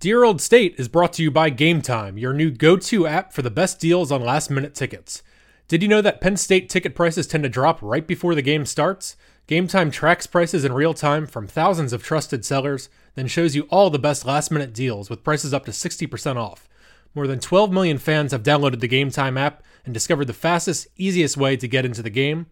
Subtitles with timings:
[0.00, 3.32] Dear Old State is brought to you by Game Time, your new go to app
[3.32, 5.24] for the best deals on last minute tickets.
[5.66, 8.64] Did you know that Penn State ticket prices tend to drop right before the game
[8.64, 9.16] starts?
[9.48, 13.62] Game Time tracks prices in real time from thousands of trusted sellers, then shows you
[13.70, 16.68] all the best last minute deals with prices up to 60% off.
[17.12, 20.86] More than 12 million fans have downloaded the Game Time app and discovered the fastest,
[20.96, 22.46] easiest way to get into the game.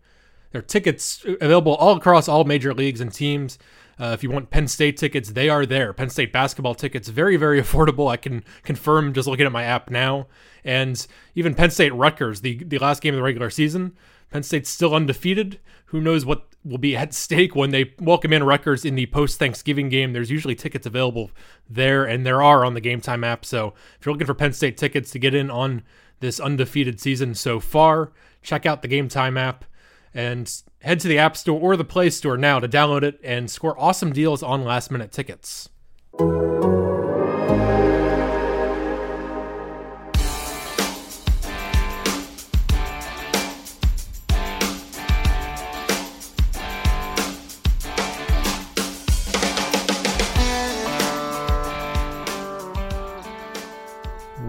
[0.50, 3.56] There are tickets uh, available all across all major leagues and teams.
[3.98, 5.92] Uh, if you want Penn State tickets, they are there.
[5.92, 8.10] Penn State basketball tickets, very, very affordable.
[8.10, 10.26] I can confirm just looking at my app now.
[10.64, 13.96] And even Penn State Rutgers, the, the last game of the regular season,
[14.30, 15.60] Penn State's still undefeated.
[15.86, 19.38] Who knows what will be at stake when they welcome in Rutgers in the post
[19.38, 20.12] Thanksgiving game?
[20.12, 21.30] There's usually tickets available
[21.70, 23.44] there, and there are on the Game Time app.
[23.44, 25.82] So if you're looking for Penn State tickets to get in on
[26.20, 29.64] this undefeated season so far, check out the Game Time app
[30.12, 33.50] and head to the App Store or the Play Store now to download it and
[33.50, 35.68] score awesome deals on last minute tickets.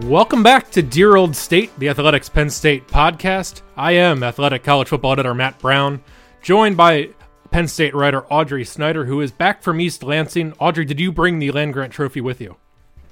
[0.03, 3.63] Welcome back to Dear Old State, the Athletic's Penn State podcast.
[3.75, 6.01] I am athletic college football editor Matt Brown,
[6.41, 7.09] joined by
[7.51, 10.53] Penn State writer Audrey Snyder, who is back from East Lansing.
[10.59, 12.57] Audrey, did you bring the land grant trophy with you?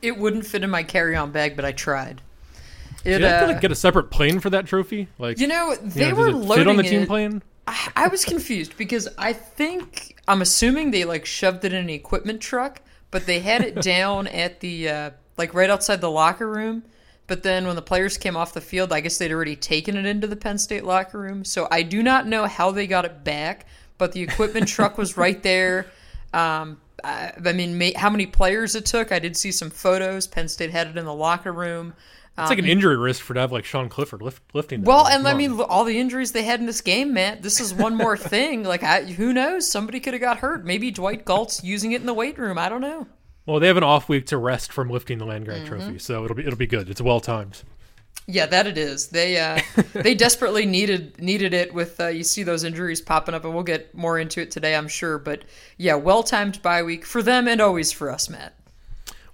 [0.02, 2.22] It wouldn't fit in my carry-on bag, but I tried.
[3.04, 5.08] It, did you have to like, get a separate plane for that trophy?
[5.20, 7.08] Like you know, they you know, were loading fit on the team it.
[7.08, 7.44] plane.
[7.68, 11.90] I, I was confused because I think I'm assuming they like shoved it in an
[11.90, 16.50] equipment truck, but they had it down at the uh, like right outside the locker
[16.50, 16.84] room.
[17.28, 20.06] But then when the players came off the field, I guess they'd already taken it
[20.06, 21.44] into the Penn State locker room.
[21.44, 23.66] So I do not know how they got it back,
[23.98, 25.88] but the equipment truck was right there.
[26.34, 29.14] Um, I, I mean, may, how many players it took?
[29.14, 30.28] I did see some photos.
[30.28, 31.94] Penn State had it in the locker room.
[32.38, 34.82] It's um, like an um, injury risk for to have like Sean Clifford lift, lifting.
[34.82, 37.38] Well, and I mean, all the injuries they had in this game, man.
[37.42, 38.64] This is one more thing.
[38.64, 39.72] Like, I, who knows?
[39.72, 40.66] Somebody could have got hurt.
[40.66, 42.58] Maybe Dwight Galt's using it in the weight room.
[42.58, 43.08] I don't know.
[43.46, 45.78] Well, they have an off week to rest from lifting the land grant mm-hmm.
[45.78, 46.90] trophy, so it'll be it'll be good.
[46.90, 47.64] It's well timed.
[48.28, 49.10] Yeah, that it is.
[49.10, 49.62] They uh,
[49.94, 53.64] they desperately needed needed it with uh, you see those injuries popping up, and we'll
[53.64, 55.20] get more into it today, I'm sure.
[55.20, 55.44] But
[55.78, 58.56] yeah, well timed bye week for them and always for us, Matt.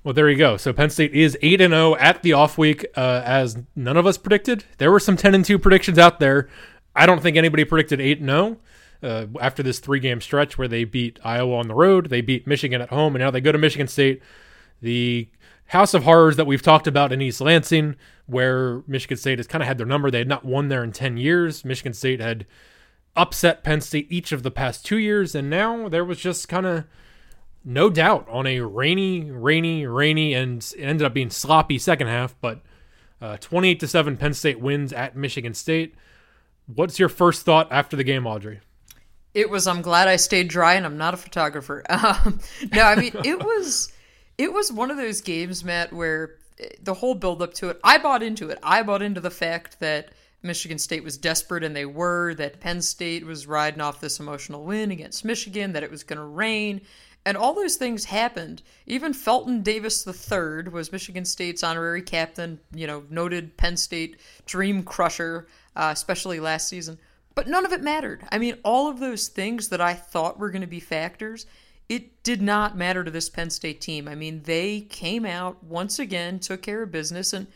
[0.03, 0.57] Well, there you go.
[0.57, 3.97] So Penn State is eight and zero oh at the off week, uh, as none
[3.97, 4.65] of us predicted.
[4.77, 6.49] There were some ten and two predictions out there.
[6.93, 8.57] I don't think anybody predicted eight and zero.
[9.03, 12.45] Uh, after this three game stretch where they beat Iowa on the road, they beat
[12.45, 14.21] Michigan at home, and now they go to Michigan State.
[14.81, 15.27] The
[15.67, 17.95] house of horrors that we've talked about in East Lansing,
[18.25, 20.11] where Michigan State has kind of had their number.
[20.11, 21.65] They had not won there in 10 years.
[21.65, 22.45] Michigan State had
[23.15, 26.65] upset Penn State each of the past two years, and now there was just kind
[26.65, 26.85] of
[27.63, 32.35] no doubt on a rainy, rainy, rainy, and it ended up being sloppy second half,
[32.41, 32.61] but
[33.21, 35.95] uh, 28 to 7 Penn State wins at Michigan State.
[36.65, 38.61] What's your first thought after the game, Audrey?
[39.33, 39.67] It was.
[39.67, 41.83] I'm glad I stayed dry, and I'm not a photographer.
[41.89, 42.39] Um,
[42.73, 43.91] no, I mean it was.
[44.37, 47.79] It was one of those games, Matt, where eh, the whole build up to it,
[47.83, 48.57] I bought into it.
[48.63, 50.09] I bought into the fact that
[50.41, 52.33] Michigan State was desperate, and they were.
[52.33, 55.73] That Penn State was riding off this emotional win against Michigan.
[55.73, 56.81] That it was going to rain.
[57.23, 58.63] And all those things happened.
[58.87, 64.81] Even Felton Davis III was Michigan State's honorary captain, you know, noted Penn State dream
[64.81, 66.97] crusher, uh, especially last season.
[67.41, 68.23] But none of it mattered.
[68.31, 71.47] I mean, all of those things that I thought were going to be factors,
[71.89, 74.07] it did not matter to this Penn State team.
[74.07, 77.47] I mean, they came out once again, took care of business, and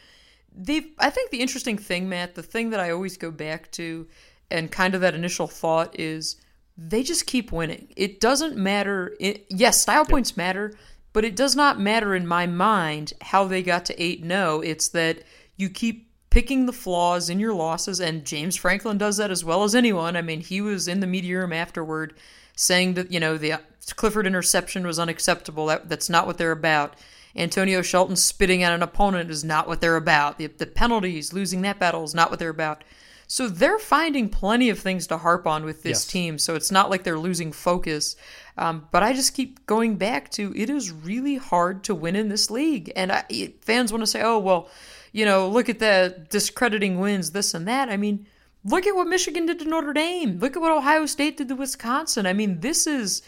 [0.52, 0.88] they.
[0.98, 4.08] I think the interesting thing, Matt, the thing that I always go back to,
[4.50, 6.38] and kind of that initial thought is
[6.76, 7.88] they just keep winning.
[7.96, 9.16] It doesn't matter.
[9.20, 10.74] It, yes, style points matter,
[11.14, 14.62] but it does not matter in my mind how they got to 8 0.
[14.62, 15.22] It's that
[15.58, 19.64] you keep picking the flaws in your losses, and James Franklin does that as well
[19.64, 20.18] as anyone.
[20.18, 22.14] I mean, he was in the media room afterward
[22.58, 23.62] saying that, you know, the
[23.96, 25.68] Clifford interception was unacceptable.
[25.68, 26.96] That, that's not what they're about.
[27.38, 30.38] Antonio Shelton spitting at an opponent is not what they're about.
[30.38, 32.84] The, the penalties, losing that battle is not what they're about.
[33.28, 36.06] So they're finding plenty of things to harp on with this yes.
[36.06, 36.38] team.
[36.38, 38.18] So it's not like they're losing focus.
[38.58, 42.28] Um, but I just keep going back to it is really hard to win in
[42.28, 42.92] this league.
[42.94, 43.24] And I,
[43.62, 44.68] fans want to say, oh, well,
[45.16, 47.88] you know, look at the discrediting wins, this and that.
[47.88, 48.28] I mean,
[48.66, 50.40] look at what Michigan did to Notre Dame.
[50.40, 52.26] Look at what Ohio State did to Wisconsin.
[52.26, 53.22] I mean, this is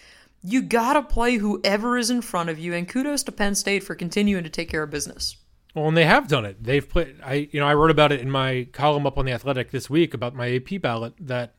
[0.43, 3.85] you got to play whoever is in front of you and kudos to Penn State
[3.85, 5.37] for continuing to take care of business.
[5.75, 6.61] Well, and they have done it.
[6.61, 9.31] They've played I you know, I wrote about it in my column up on the
[9.31, 11.55] Athletic this week about my AP ballot that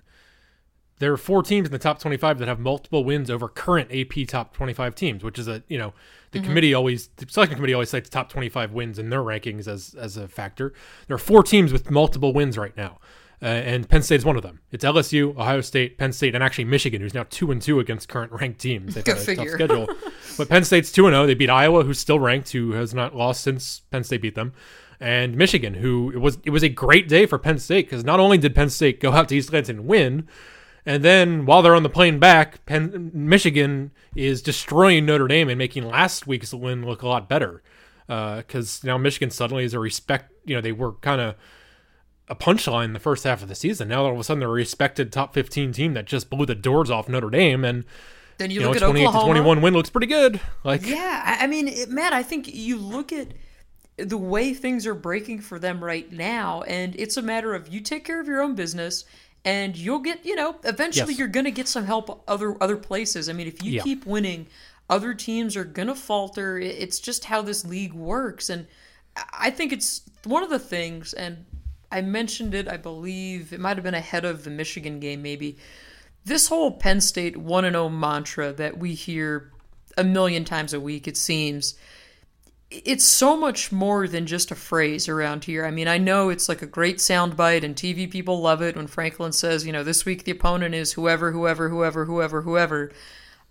[0.99, 4.27] there are four teams in the top 25 that have multiple wins over current AP
[4.27, 5.95] top 25 teams, which is a, you know,
[6.33, 9.95] The committee always, the selection committee always cites top 25 wins in their rankings as
[9.99, 10.73] as a factor.
[11.07, 12.99] There are four teams with multiple wins right now,
[13.43, 14.61] uh, and Penn State is one of them.
[14.71, 18.09] It's LSU, Ohio State, Penn State, and actually Michigan, who's now two and two against
[18.09, 18.95] current ranked teams.
[18.95, 19.45] They've Go had a figure.
[19.45, 19.89] tough schedule,
[20.37, 21.27] but Penn State's two and zero.
[21.27, 24.53] They beat Iowa, who's still ranked, who has not lost since Penn State beat them.
[25.01, 28.19] And Michigan, who it was it was a great day for Penn State because not
[28.19, 30.27] only did Penn State go out to East Lansing and win,
[30.89, 35.59] and then while they're on the plane back, Penn, Michigan is destroying Notre Dame and
[35.59, 37.63] making last week's win look a lot better.
[38.09, 40.33] Uh, because now Michigan suddenly is a respect.
[40.47, 41.35] You know, they were kind of
[42.27, 43.89] a punchline in the first half of the season.
[43.89, 46.55] Now all of a sudden they're a respected top 15 team that just blew the
[46.55, 47.67] doors off Notre Dame.
[47.67, 47.85] And,
[48.39, 49.33] Then you, you know, look a at 28 to Oklahoma.
[49.35, 50.41] 21 win looks pretty good.
[50.65, 53.35] Like, Yeah, I I mean, it, Matt, I think you look at
[53.99, 57.83] the way things are breaking for them right now, and it's a matter of you
[57.83, 59.05] take care of your own business,
[59.45, 61.19] and you'll get, you know, eventually Yes.
[61.19, 63.29] you're going to get some help other other places.
[63.29, 63.83] I mean, if you Yeah.
[63.83, 64.47] keep winning,
[64.91, 66.59] other teams are going to falter.
[66.59, 68.67] It's just how this league works, and
[69.33, 71.45] I- think it's one of the things, and
[71.91, 75.57] I mentioned it, I believe it might have been ahead of the Michigan game, maybe.
[76.25, 79.51] This whole Penn State 1 0 mantra that we hear
[79.97, 81.75] a million times a week, it seems,
[82.71, 85.65] it's so much more than just a phrase around here.
[85.65, 88.87] I mean, I know it's like a great soundbite, and TV people love it when
[88.87, 92.93] Franklin says, you know, this week the opponent is whoever, whoever, whoever, whoever, whoever.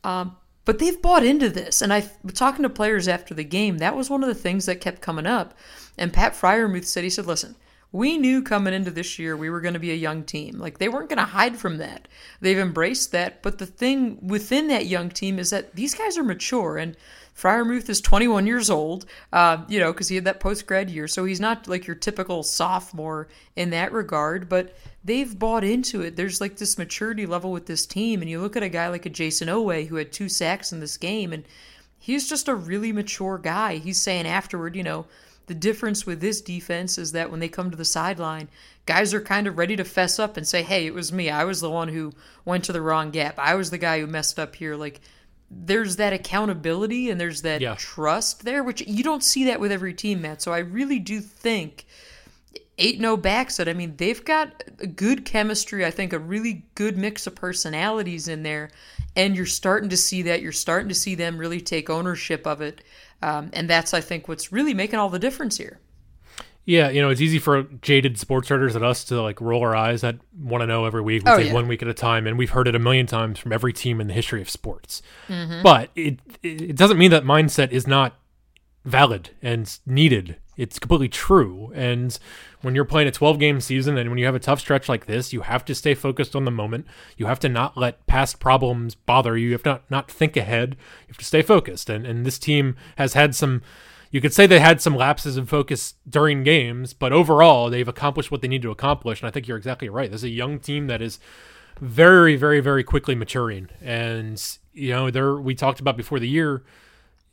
[0.03, 3.79] Um, but they've bought into this, and I talking to players after the game.
[3.79, 5.57] That was one of the things that kept coming up.
[5.97, 7.55] And Pat Freiermuth said, he said, listen,
[7.92, 10.57] we knew coming into this year we were going to be a young team.
[10.57, 12.07] Like they weren't going to hide from that.
[12.42, 13.42] They've embraced that.
[13.42, 16.95] But the thing within that young team is that these guys are mature and.
[17.38, 21.07] Freiermuth is 21 years old, uh, you know, because he had that post grad year.
[21.07, 24.75] So he's not like your typical sophomore in that regard, but
[25.06, 26.16] they've bought into it.
[26.16, 28.22] There's like this maturity level with this team.
[28.22, 30.80] And you look at a guy like a Jayson Oweh who had two sacks in
[30.80, 31.44] this game, and
[32.00, 33.78] he's just a really mature guy.
[33.78, 35.06] He's saying afterward, you know,
[35.47, 38.49] the difference with this defense is that when they come to the sideline,
[38.85, 41.29] guys are kind of ready to fess up and say, hey, it was me.
[41.29, 42.13] I was the one who
[42.45, 43.39] went to the wrong gap.
[43.39, 44.75] I was the guy who messed up here.
[44.75, 45.01] Like,
[45.49, 47.75] there's that accountability and there's that Yeah.
[47.77, 50.41] trust there, which you don't see that with every team, Matt.
[50.41, 51.85] So I really do think
[52.77, 53.67] 8 0 backs it.
[53.67, 55.85] I mean, they've got a good chemistry.
[55.85, 58.69] I think a really good mix of personalities in there.
[59.15, 60.41] And you're starting to see that.
[60.41, 62.81] You're starting to see them really take ownership of it.
[63.21, 65.79] Um, and that's, I think, what's really making all the difference here.
[66.65, 69.73] Yeah, you know, it's easy for jaded sports writers at us to like roll our
[69.73, 71.23] eyes at want to know every week.
[71.23, 71.53] We Oh, take yeah.
[71.53, 74.01] one week at a time, and we've heard it a million times from every team
[74.01, 75.01] in the history of sports.
[75.29, 75.61] Mm-hmm.
[75.63, 78.19] But it it doesn't mean that mindset is not
[78.88, 80.38] valid and needed.
[80.56, 81.72] It's completely true.
[81.75, 82.18] And
[82.62, 85.06] when you're playing a 12 game season and when you have a tough stretch like
[85.06, 86.88] this, you have to stay focused on the moment.
[87.18, 89.48] You have to not let past problems bother you.
[89.48, 90.78] You have to not, not think ahead.
[91.01, 91.89] You have to stay focused.
[91.89, 93.62] And and this team has had some
[94.10, 98.31] you could say they had some lapses in focus during games, but overall they've accomplished
[98.31, 99.22] what they need to accomplish.
[99.22, 100.10] And I think you're exactly right.
[100.10, 101.19] This is a young team that is
[101.81, 103.68] very, very, very quickly maturing.
[103.81, 104.42] And
[104.74, 106.63] you know, there we talked about before the year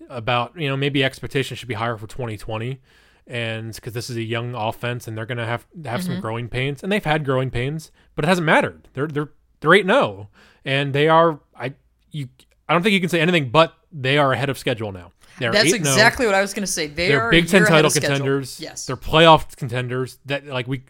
[0.09, 2.81] about you know maybe expectations should be higher for 2020
[3.27, 6.21] and because this is a young offense and they're going to have have some mm-hmm.
[6.21, 6.83] growing pains.
[6.83, 8.89] And they've had growing pains but it hasn't mattered.
[8.95, 9.31] They're they're
[9.61, 10.29] they're 8 0
[10.65, 11.73] and they are i
[12.11, 12.29] you
[12.69, 15.12] i don't think you can say anything but they are ahead of schedule now.
[15.39, 15.75] They're That's 8-0.
[15.75, 16.87] exactly what I was going to say.
[16.87, 18.11] They they're are big 10 title schedule.
[18.11, 18.61] contenders.
[18.61, 18.87] Yes.
[18.87, 20.19] they're playoff contenders.
[20.27, 20.84] That like we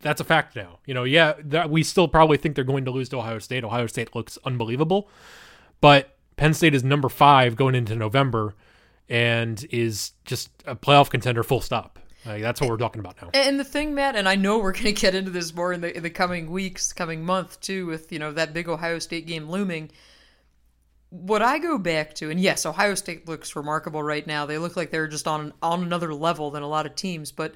[0.00, 0.78] that's a fact now.
[0.86, 3.64] You know yeah that we still probably think they're going to lose to ohio state.
[3.64, 5.08] Ohio state looks unbelievable.
[5.80, 8.54] But penn state is number five going into november
[9.08, 13.30] and is just a playoff contender full stop like, that's what we're talking about now
[13.32, 15.80] And the thing, Matt, and I know we're going to get into this more in
[15.80, 19.26] the in the coming weeks, coming month too, with you know that big Ohio State
[19.26, 19.90] game looming.
[21.08, 24.46] What I go back to, and yes, Ohio State looks remarkable right now.
[24.46, 27.32] They look like they're just on on another level than a lot of teams.
[27.32, 27.54] But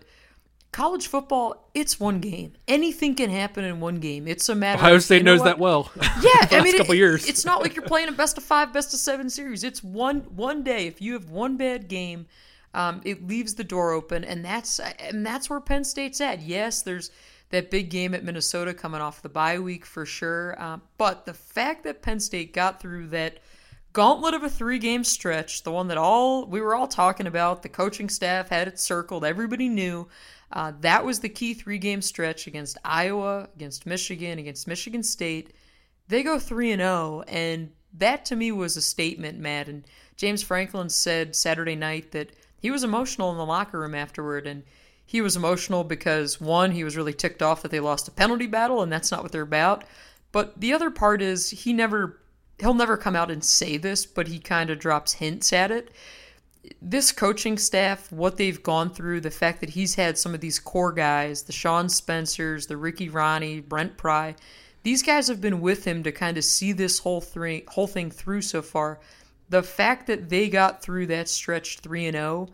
[0.74, 2.52] college football, it's one game.
[2.66, 4.26] Anything can happen in one game.
[4.26, 4.80] It's a matter.
[4.80, 5.46] ohio of, state you know knows what?
[5.46, 5.90] that well
[6.20, 8.72] Yeah, I mean, couple it- years it's not like you're playing a best of five,
[8.72, 9.62] best of seven series.
[9.62, 10.88] It's one one day.
[10.88, 12.26] If you have one bad game,
[12.74, 16.42] um, it leaves the door open, and that's and that's where Penn State's at.
[16.42, 17.12] Yes, there's
[17.50, 21.34] that big game at Minnesota coming off the bye week for sure, uh, but the
[21.34, 23.38] fact that Penn State got through that
[23.92, 27.62] gauntlet of a three game stretch, the one that all we were all talking about,
[27.62, 30.08] the coaching staff had it circled, everybody knew.
[30.54, 35.52] Uh, that was the key three game stretch against Iowa, against Michigan, against Michigan State.
[36.06, 39.68] They go 3 and 0 and that to me was a statement, Matt.
[39.68, 39.84] And
[40.16, 42.30] James Franklin said Saturday night that
[42.60, 44.62] he was emotional in the locker room afterward and
[45.04, 48.46] he was emotional because one, he was really ticked off that they lost a penalty
[48.46, 49.84] battle and that's not what they're about.
[50.32, 52.20] But the other part is he never
[52.60, 55.90] he'll never come out and say this, but he kind of drops hints at it.
[56.80, 60.58] This coaching staff, what they've gone through, the fact that he's had some of these
[60.58, 64.34] core guys, the Sean Spencers, the Ricky Rahne, Brent Pry,
[64.82, 68.10] these guys have been with him to kind of see this whole thing, whole thing
[68.10, 69.00] through so far.
[69.48, 72.48] The fact that they got through that stretch 3 and 0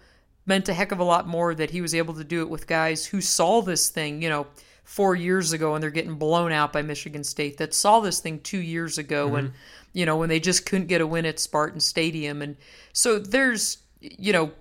[0.46, 2.66] meant a heck of a lot more that he was able to do it with
[2.66, 4.46] guys who saw this thing, you know,
[4.84, 8.40] 4 years ago and they're getting blown out by Michigan State that saw this thing
[8.40, 9.34] 2 years ago mm-hmm.
[9.34, 9.52] when
[9.92, 12.56] you know, when they just couldn't get a win at Spartan Stadium and
[12.92, 14.52] so there's you know,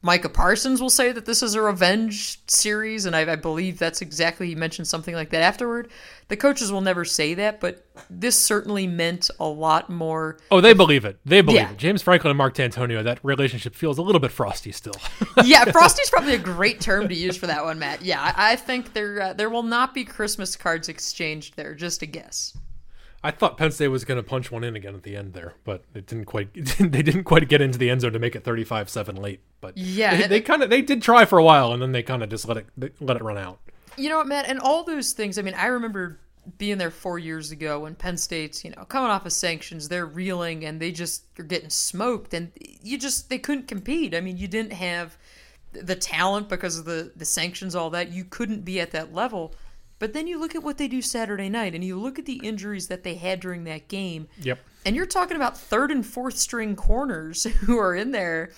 [0.00, 4.00] Micah Parsons will say that this is a revenge series, and I, I, believe that's
[4.00, 5.90] exactly he mentioned something like that afterward.
[6.28, 10.38] The coaches will never say that, but this certainly meant a lot more.
[10.52, 11.18] Oh, they believe it.
[11.24, 11.72] They believe yeah.
[11.72, 11.78] it.
[11.78, 14.94] James Franklin and Mark Dantonio, that relationship feels a little bit frosty still.
[15.44, 18.02] yeah, frosty's probably a great term to use for that one, Matt.
[18.02, 21.74] Yeah, I, I think there uh, there will not be Christmas cards exchanged there.
[21.74, 22.56] Just a guess.
[23.22, 25.54] I thought Penn State was going to punch one in again at the end there,
[25.64, 26.54] but it didn't quite.
[26.78, 29.40] they didn't quite get into the end zone to make it 35-7 late.
[29.60, 32.02] But yeah, they, they kind of they did try for a while, and then they
[32.02, 32.66] kind of just let it
[33.00, 33.58] let it run out.
[33.96, 34.48] You know what, Matt?
[34.48, 35.38] And all those things.
[35.38, 36.20] I mean, I remember
[36.56, 40.06] being there four years ago when Penn State's you know coming off of sanctions, they're
[40.06, 44.14] reeling and they just are getting smoked, and you just they couldn't compete.
[44.14, 45.18] I mean, you didn't have
[45.72, 48.12] the talent because of the the sanctions, all that.
[48.12, 49.54] You couldn't be at that level.
[49.98, 52.40] But then you look at what they do Saturday night and you look at the
[52.44, 54.28] injuries that they had during that game.
[54.40, 54.58] Yep.
[54.86, 58.50] And you're talking about third and fourth string corners who are in there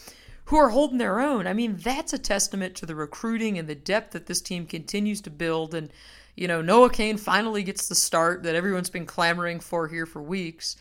[0.47, 1.47] who are holding their own.
[1.47, 5.21] I mean, that's a testament to the recruiting and the depth that this team continues
[5.23, 5.93] to build and
[6.37, 10.23] you know, Noah Cain finally gets the start that everyone's been clamoring for here for
[10.23, 10.77] weeks.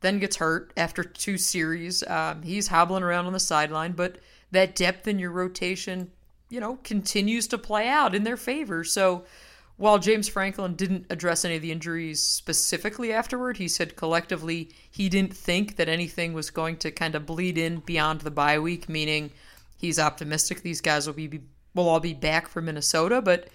[0.00, 2.06] Then gets hurt after two series.
[2.06, 4.18] Um, he's hobbling around on the sideline, but
[4.50, 6.10] that depth in your rotation,
[6.50, 8.84] you know, continues to play out in their favor.
[8.84, 9.24] So,
[9.78, 15.08] while James Franklin didn't address any of the injuries specifically afterward, he said collectively he
[15.08, 18.88] didn't think that anything was going to kind of bleed in beyond the bye week,
[18.88, 19.30] meaning
[19.76, 21.40] he's optimistic these guys will be
[21.74, 23.48] will all be back for Minnesota, but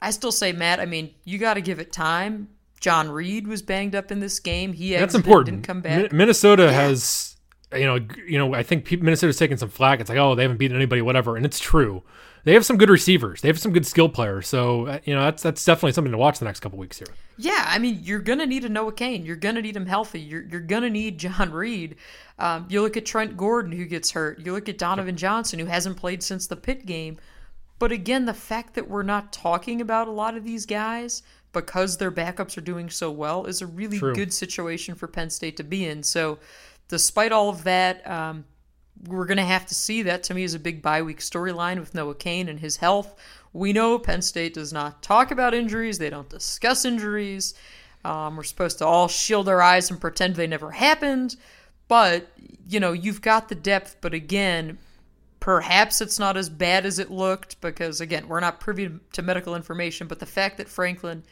[0.00, 2.48] I still say Matt, I mean, you got to give it time.
[2.80, 4.72] John Reid was banged up in this game.
[4.72, 5.56] He That's important.
[5.56, 6.12] Didn't come back.
[6.12, 6.70] Minnesota yeah.
[6.70, 7.36] has
[7.74, 9.98] you know, you know, I think Minnesota's taking some flack.
[9.98, 12.04] It's like, oh, they haven't beaten anybody, whatever, and it's true
[12.46, 13.40] they have some good receivers.
[13.40, 14.46] They have some good skill players.
[14.46, 17.08] So uh, you know that's that's definitely something to watch the next couple weeks here.
[17.36, 19.26] Yeah, I mean you're gonna need a Noah Cain.
[19.26, 20.20] You're gonna need him healthy.
[20.20, 21.96] You're you're gonna need John Reid.
[22.38, 24.38] Um, you look at Trent Gordon who gets hurt.
[24.38, 27.18] You look at Donovan Johnson who hasn't played since the pit game.
[27.80, 31.96] But again, the fact that we're not talking about a lot of these guys because
[31.96, 34.14] their backups are doing so well is a really True.
[34.14, 36.02] good situation for Penn State to be in.
[36.04, 36.38] So,
[36.88, 38.44] despite all of that, um,
[39.04, 41.78] we're going to have to see that to me is a big bye week storyline
[41.78, 43.14] with Noah Cain and his health.
[43.52, 47.54] We know Penn State does not talk about injuries, they don't discuss injuries.
[48.04, 51.36] Um, we're supposed to all shield our eyes and pretend they never happened.
[51.88, 52.28] But,
[52.68, 54.78] you know, you've got the depth, but again,
[55.40, 59.56] perhaps it's not as bad as it looked because, again, we're not privy to medical
[59.56, 60.06] information.
[60.06, 61.24] But the fact that Franklin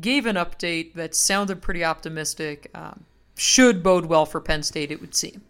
[0.00, 5.00] gave an update that sounded pretty optimistic um, should bode well for Penn State, it
[5.00, 5.42] would seem.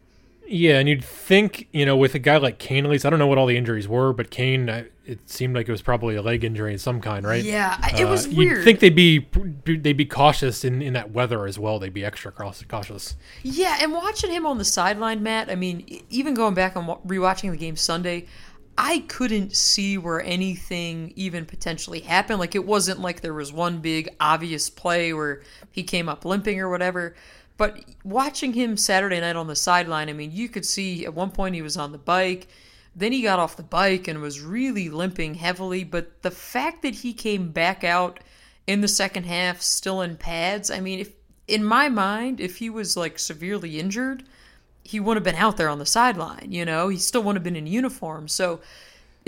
[0.50, 3.18] Yeah, and you'd think, you know, with a guy like Cain, at least I don't
[3.18, 4.68] know what all the injuries were, but Cain,
[5.04, 7.44] it seemed like it was probably a leg injury of some kind, right?
[7.44, 8.58] Yeah, it was uh, weird.
[8.58, 9.26] You'd think they'd be
[9.66, 11.78] they'd be cautious in, in that weather as well.
[11.78, 13.16] They'd be extra cautious.
[13.42, 15.50] Yeah, and watching him on the sideline, Matt.
[15.50, 18.26] I mean, even going back and rewatching the game Sunday,
[18.78, 22.38] I couldn't see where anything even potentially happened.
[22.38, 26.60] Like it wasn't like there was one big obvious play where he came up limping
[26.60, 27.16] or whatever.
[27.58, 31.30] But watching him Saturday night on the sideline, I mean, you could see at one
[31.30, 32.46] point he was on the bike.
[32.96, 35.84] Then he got off the bike and was really limping heavily.
[35.84, 38.20] But the fact that he came back out
[38.66, 41.10] in the second half still in pads, I mean, if
[41.48, 44.22] in my mind, if he was like severely injured,
[44.84, 46.52] he wouldn't have been out there on the sideline.
[46.52, 48.28] You know, he still wouldn't have been in uniform.
[48.28, 48.60] So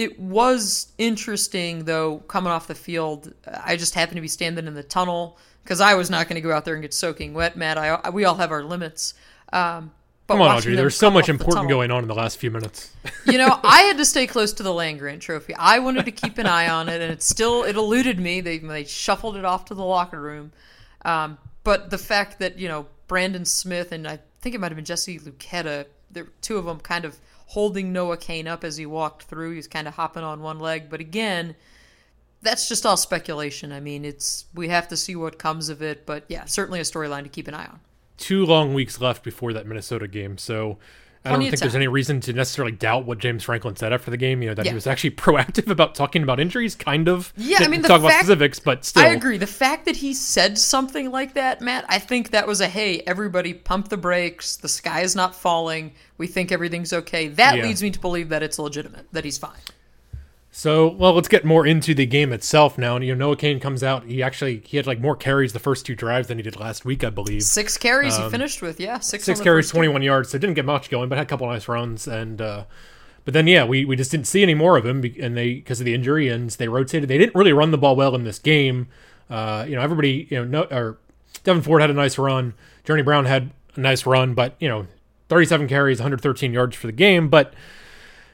[0.00, 3.34] it was interesting, though, coming off the field.
[3.46, 6.40] I just happened to be standing in the tunnel because I was not going to
[6.40, 7.76] go out there and get soaking wet, Matt.
[7.76, 9.12] I, we all have our limits.
[9.52, 9.92] Um,
[10.26, 10.74] but Come on, Audrey.
[10.74, 12.96] There's so much important going on in the last few minutes.
[13.26, 15.54] you know, I had to stay close to the Land Grant Trophy.
[15.54, 18.40] I wanted to keep an eye on it, and it still it eluded me.
[18.40, 20.52] They they shuffled it off to the locker room.
[21.04, 24.76] Um, but the fact that you know Brandon Smith and I think it might have
[24.76, 27.18] been Jesse Luketa, the two of them kind of
[27.50, 29.50] holding Noah Cain up as he walked through.
[29.50, 31.54] He was kind of hopping on one leg, but again
[32.42, 33.72] that's just all speculation.
[33.72, 36.84] I mean, it's we have to see what comes of it, but yeah, certainly a
[36.84, 37.80] storyline to keep an eye on.
[38.16, 40.78] Two long weeks left before that Minnesota game, so
[41.24, 44.16] I don't think there's any reason to necessarily doubt what James Franklin said after the
[44.16, 44.42] game.
[44.42, 44.70] You know that Yeah.
[44.72, 47.32] he was actually proactive about talking about injuries, kind of.
[47.36, 49.02] Yeah, I mean, talk about specifics, but still.
[49.02, 49.36] I agree.
[49.36, 53.00] The fact that he said something like that, Matt, I think that was a hey,
[53.06, 54.56] everybody pump the brakes.
[54.56, 55.92] The sky is not falling.
[56.16, 57.28] We think everything's okay.
[57.28, 57.64] That Yeah.
[57.64, 59.52] leads me to believe that it's legitimate, that he's fine.
[60.52, 62.96] So, well, let's get more into the game itself now.
[62.96, 64.04] And you know, Noah Cain comes out.
[64.04, 66.84] He actually he had like more carries the first two drives than he did last
[66.84, 67.42] week, I believe.
[67.44, 68.98] Six carries he finished with, yeah.
[68.98, 69.76] Six, Um, Six carries, two.
[69.76, 70.30] 21 yards.
[70.30, 72.08] So didn't get much going, but had a couple nice runs.
[72.08, 72.64] And uh,
[73.24, 75.78] but then yeah, we, we just didn't see any more of him, and they because
[75.80, 77.08] of the injury, and they rotated.
[77.08, 78.88] They didn't really run the ball well in this game.
[79.28, 80.98] Uh, you know, everybody, you know, no, or
[81.44, 82.54] Devyn Ford had a nice run.
[82.82, 84.88] Journey Brown had a nice run, but you know,
[85.28, 87.54] 37 carries, 113 yards for the game, but.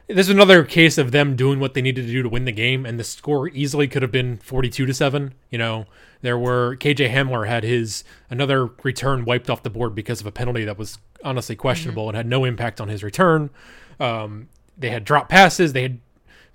[0.08, 2.52] This is another case of them doing what they needed to do to win the
[2.52, 5.34] game, and the score easily could have been 42 to 7.
[5.50, 5.86] You know,
[6.22, 10.32] there were KJ Hamler had his another return wiped off the board because of a
[10.32, 13.50] penalty that was honestly questionable and had no impact on his return.
[13.98, 14.48] Um,
[14.78, 15.72] they had drop passes.
[15.72, 15.98] They had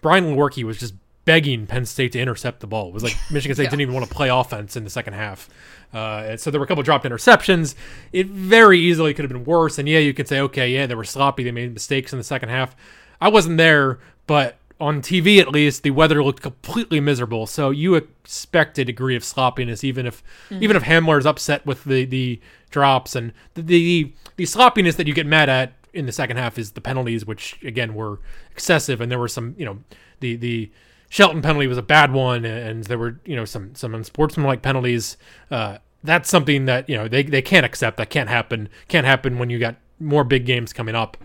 [0.01, 0.93] Brian Lewerke was just
[1.25, 2.87] begging Penn State to intercept the ball.
[2.87, 3.69] It was like Michigan State Yeah.
[3.71, 5.49] didn't even want to play offense in the second half.
[5.93, 7.75] Uh, so there were a couple dropped interceptions.
[8.13, 9.77] It very easily could have been worse.
[9.77, 11.43] And yeah, you could say, okay, yeah, they were sloppy.
[11.43, 12.75] They made mistakes in the second half.
[13.21, 17.45] I wasn't there, but on TV at least, the weather looked completely miserable.
[17.45, 22.05] So you expect a degree of sloppiness, even if even if Hamler's upset with the
[22.05, 26.37] the drops and the, the the sloppiness that you get mad at in the second
[26.37, 28.19] half is the penalties, which again were
[28.51, 29.79] excessive, and there were some, you know,
[30.19, 30.71] the the
[31.09, 35.17] Shelton penalty was a bad one, and there were you know some some unsportsmanlike penalties.
[35.51, 37.97] Uh, that's something that you know they, they can't accept.
[37.97, 38.69] That can't happen.
[38.87, 41.17] Can't happen when you got more big games coming up.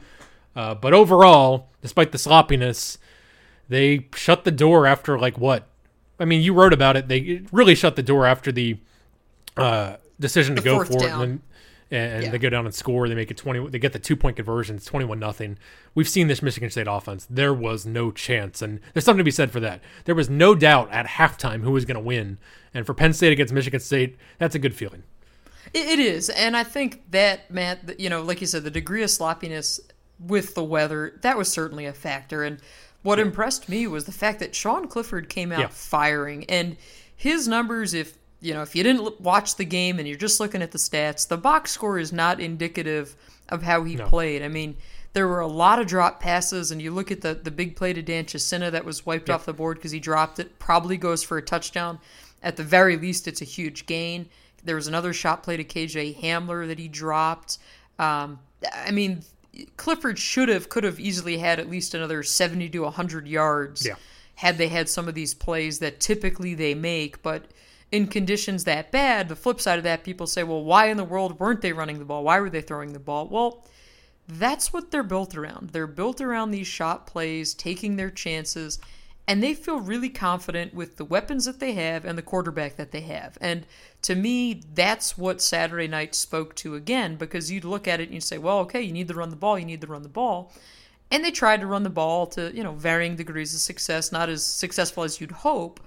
[0.54, 2.98] Uh, but overall, despite the sloppiness,
[3.68, 5.68] they shut the door after like what?
[6.18, 7.06] I mean, you wrote about it.
[7.06, 8.78] They really shut the door after the
[9.56, 11.42] uh, decision to The go for it, and, then,
[11.90, 12.30] and Yeah.
[12.30, 13.08] they go down and score.
[13.08, 13.64] They make it twenty.
[13.68, 14.76] They get the two point conversion.
[14.76, 15.58] It's twenty one nothing.
[15.94, 17.26] We've seen this Michigan State offense.
[17.30, 19.80] There was no chance, and there's something to be said for that.
[20.06, 22.38] There was no doubt at halftime who was going to win,
[22.74, 25.04] and for Penn State against Michigan State, that's a good feeling.
[25.72, 29.02] It, it is, and I think that Matt, you know, like you said, the degree
[29.02, 29.80] of sloppiness
[30.18, 32.42] with the weather that was certainly a factor.
[32.42, 32.58] And
[33.02, 35.68] what impressed me was the fact that Sean Clifford came out Yeah.
[35.68, 36.76] firing, and
[37.14, 37.94] his numbers.
[37.94, 40.78] If you know, if you didn't watch the game and you're just looking at the
[40.78, 43.16] stats, the box score is not indicative
[43.48, 44.42] of how he played.
[44.42, 44.76] I mean.
[45.12, 47.94] There were a lot of drop passes, and you look at the, the big play
[47.94, 50.58] to Dan Chisena that was wiped off the board because he dropped it.
[50.58, 52.00] Probably goes for a touchdown.
[52.42, 54.28] At the very least, it's a huge gain.
[54.62, 57.56] There was another shot play to KJ Hamler that he dropped.
[57.98, 58.40] Um,
[58.74, 59.22] I mean,
[59.76, 63.94] Clifford should have, could have easily had at least another 70 to 100 yards Yeah.
[64.36, 67.22] had they had some of these plays that typically they make.
[67.22, 67.46] But
[67.92, 71.04] in conditions that bad, the flip side of that, people say, well, why in the
[71.04, 72.24] world weren't they running the ball?
[72.24, 73.28] Why were they throwing the ball?
[73.28, 73.64] Well,
[74.28, 75.70] that's what they're built around.
[75.70, 78.80] They're built around these shot plays, taking their chances,
[79.28, 82.92] and they feel really confident with the weapons that they have and the quarterback that
[82.92, 83.36] they have.
[83.40, 83.66] And
[84.02, 88.14] to me, that's what Saturday night spoke to again, because you'd look at it and
[88.14, 90.08] you'd say, well, okay, you need to run the ball, you need to run the
[90.08, 90.52] ball.
[91.10, 94.28] And they tried to run the ball to, you know, varying degrees of success, not
[94.28, 95.80] as successful as you'd hope.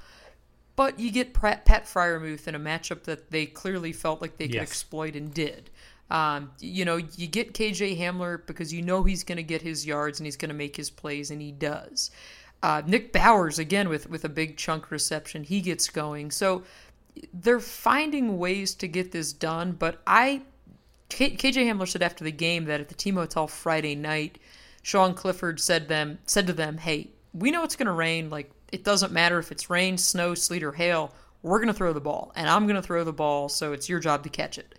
[0.75, 4.47] But you get Pat, Pat Freiermuth in a matchup that they clearly felt like they
[4.47, 4.63] could Yes.
[4.69, 5.69] exploit and did.
[6.09, 9.85] Um, you know, you get KJ Hamler because you know he's going to get his
[9.85, 12.11] yards and he's going to make his plays, and he does.
[12.61, 16.31] Uh, Nick Bowers again with with a big chunk reception, he gets going.
[16.31, 16.63] So
[17.33, 19.71] they're finding ways to get this done.
[19.73, 20.41] But I,
[21.09, 24.39] K, KJ Hamler said after the game that at the team hotel Friday night,
[24.81, 28.29] Sean Clifford said them said to them, "Hey, we know it's going to rain.
[28.29, 31.13] Like it doesn't matter if it's rain, snow, sleet, or hail.
[31.41, 33.47] We're going to throw the ball, and I'm going to throw the ball.
[33.47, 34.75] So it's your job to catch it."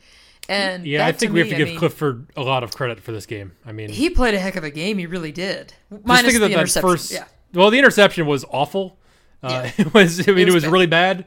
[0.49, 2.63] And Yeah, I think to we have me, to I give mean, Clifford a lot
[2.63, 3.53] of credit for this game.
[3.65, 4.99] I mean, He played a heck of a game.
[4.99, 5.73] He really did.
[6.05, 6.91] Minus the that interception.
[6.91, 7.11] first.
[7.13, 7.25] yeah.
[7.55, 8.99] Well, the interception was awful.
[9.43, 9.73] Uh, Yeah.
[9.87, 10.29] It was.
[10.29, 10.73] I mean, it was was, bad.
[10.73, 11.25] really bad.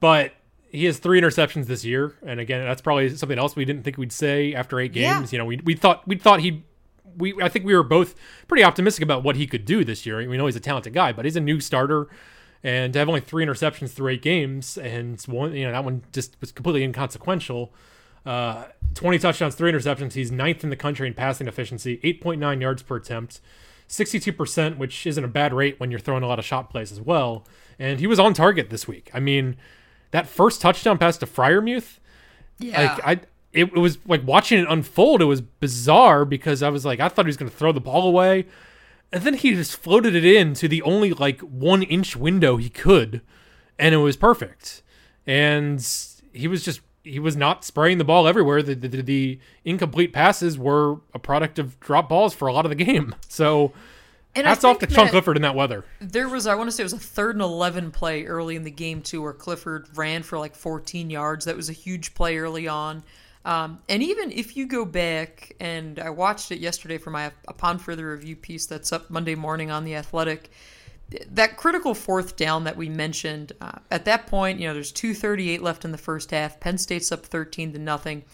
[0.00, 0.32] But
[0.70, 3.96] he has three interceptions this year, and again, that's probably something else we didn't think
[3.96, 5.14] we'd say after eight Yeah.
[5.18, 5.32] games.
[5.32, 6.64] You know, we we thought we thought he.
[7.16, 8.14] We I think we were both
[8.48, 10.28] pretty optimistic about what he could do this year.
[10.28, 12.08] We know he's a talented guy, but he's a new starter.
[12.64, 16.02] And to have only three interceptions through eight games, and one, you know, that one
[16.12, 17.72] just was completely inconsequential.
[18.24, 20.14] Uh, 20 touchdowns, three interceptions.
[20.14, 23.42] He's ninth in the country in passing efficiency, 8.9 yards per attempt,
[23.88, 27.00] 62%, which isn't a bad rate when you're throwing a lot of shot plays as
[27.00, 27.46] well.
[27.78, 29.10] And he was on target this week.
[29.14, 29.56] I mean,
[30.10, 31.98] that first touchdown pass to Freiermuth,
[32.58, 32.82] Yeah.
[32.94, 33.12] like I,
[33.52, 35.22] it, it was like watching it unfold.
[35.22, 37.80] It was bizarre because I was like, I thought he was going to throw the
[37.80, 38.46] ball away,
[39.12, 42.68] and then he just floated it in to the only like one inch window he
[42.68, 43.20] could,
[43.78, 44.82] and it was perfect.
[45.26, 45.86] And
[46.32, 48.62] he was just he was not spraying the ball everywhere.
[48.62, 52.70] The, the, the incomplete passes were a product of drop balls for a lot of
[52.70, 53.14] the game.
[53.28, 53.72] So
[54.36, 55.84] And hats off to Sean Clifford in that weather.
[56.00, 58.62] There was, I want to say, it was a third and eleven play early in
[58.62, 61.44] the game too, where Clifford ran for like 14 yards.
[61.46, 63.02] That was a huge play early on.
[63.44, 67.78] Um, and even if you go back, and I watched it yesterday for my upon
[67.78, 70.50] further review piece that's up Monday morning on the Athletic.
[71.30, 75.60] That critical fourth down that we mentioned uh, at that point, you know, there's 2:38
[75.60, 76.58] left in the first half.
[76.60, 78.24] Penn State's up 13 to nothing.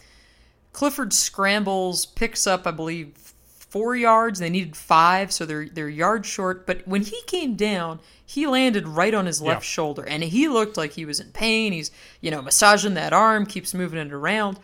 [0.73, 3.13] Clifford scrambles, picks up, I believe,
[3.45, 4.39] four yards.
[4.39, 6.65] They needed five, so they're they're yards short.
[6.67, 9.71] But when he came down, he landed right on his left Yeah.
[9.73, 11.73] shoulder, and he looked like he was in pain.
[11.73, 14.59] He's you know massaging that arm, keeps moving it around,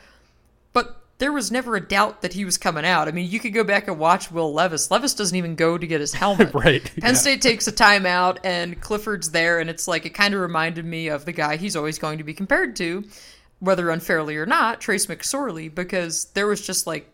[1.18, 3.08] there was never a doubt that he was coming out.
[3.08, 4.90] I mean, you could go back and watch Will Levis.
[4.90, 6.54] Levis doesn't even go to get his helmet.
[6.54, 7.12] Right, Penn yeah.
[7.14, 11.08] State takes a timeout, and Clifford's there, and it's like it kind of reminded me
[11.08, 13.04] of the guy he's always going to be compared to,
[13.60, 17.10] whether unfairly or not, Trace McSorley, because there was just like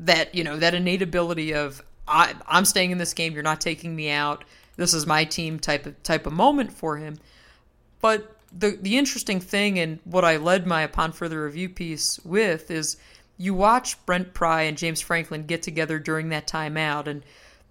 [0.00, 3.34] that, you know, that innate ability of I, I'm staying in this game.
[3.34, 4.44] You're not taking me out.
[4.76, 7.18] This is my team type of type of moment for him.
[8.00, 12.70] But the the interesting thing and what I led my upon further review piece with
[12.70, 12.96] is
[13.38, 17.22] you watch Brent Pry and James Franklin get together during that timeout and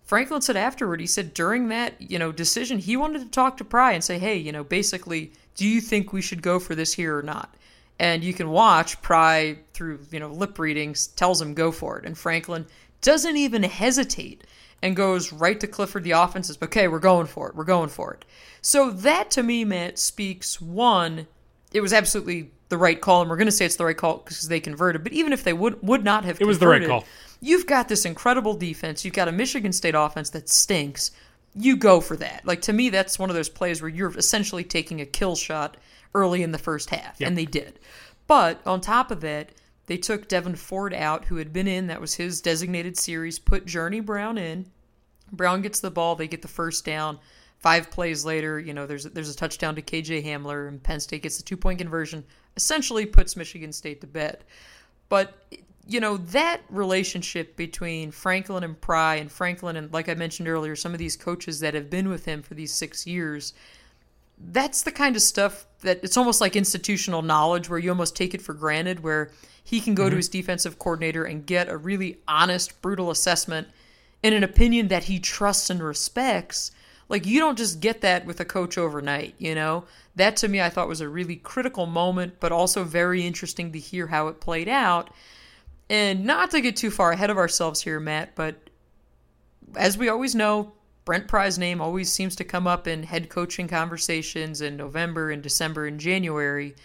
[0.07, 3.65] Franklin said afterward, he said during that, you know, decision, he wanted to talk to
[3.65, 6.93] Pry and say, hey, you know, basically, do you think we should go for this
[6.93, 7.55] here or not?
[7.99, 12.05] And you can watch Pry through, you know, lip readings, tells him go for it.
[12.05, 12.67] And Franklin
[13.01, 14.45] doesn't even hesitate
[14.81, 16.05] and goes right to Clifford.
[16.05, 17.55] The offense is, okay, we're going for it.
[17.55, 18.23] We're going for it.
[18.61, 21.27] So that to me, Matt, speaks one,
[21.73, 23.21] it was absolutely the right call.
[23.21, 25.03] And we're going to say it's the right call because they converted.
[25.03, 27.09] But even if they would, would not have It was the right converted, call.
[27.41, 29.05] You've got this incredible defense.
[29.05, 31.11] You've got a Michigan State offense that stinks.
[31.53, 32.45] You go for that.
[32.45, 35.77] Like to me, that's one of those plays where you're essentially taking a kill shot
[36.13, 37.79] early in the first half, and they did.
[38.27, 39.51] But on top of that,
[39.87, 41.87] they took Devyn Ford out, who had been in.
[41.87, 43.39] That was his designated series.
[43.39, 44.65] Put Journey Brown in.
[45.31, 46.15] Brown gets the ball.
[46.15, 47.19] They get the first down.
[47.59, 51.23] Five plays later, you know, there's there's a touchdown to KJ Hamler, and Penn State
[51.23, 52.23] gets the two point conversion.
[52.57, 54.43] Essentially, puts Michigan State to bed.
[55.07, 55.37] But
[55.87, 60.75] you know that relationship between Franklin and Pry, and Franklin and like I mentioned earlier,
[60.75, 63.53] some of these coaches that have been with him for these six years.
[64.51, 68.33] That's the kind of stuff that it's almost like institutional knowledge where you almost take
[68.33, 69.31] it for granted, where
[69.63, 70.17] he can go to mm-hmm.
[70.17, 73.67] his defensive coordinator and get a really honest, brutal assessment
[74.23, 76.71] and an opinion that he trusts and respects.
[77.09, 79.85] Like you don't just get that with a coach overnight, you know?
[80.15, 83.79] That to me I thought was a really critical moment, but also very interesting to
[83.79, 85.09] hear how it played out.
[85.89, 88.69] And not to get too far ahead of ourselves here, Matt, but
[89.75, 90.73] as we always know,
[91.05, 95.41] Brent Pry's name always seems to come up in head coaching conversations in November and
[95.41, 96.75] December and January.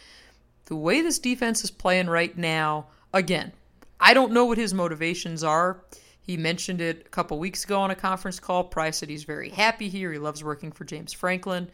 [0.66, 3.52] The way this defense is playing right now, again,
[3.98, 5.82] I don't know what his motivations are.
[6.22, 8.64] He mentioned it a couple weeks ago on a conference call.
[8.64, 10.12] Pry said he's very happy here.
[10.12, 11.68] He loves working for James Franklin.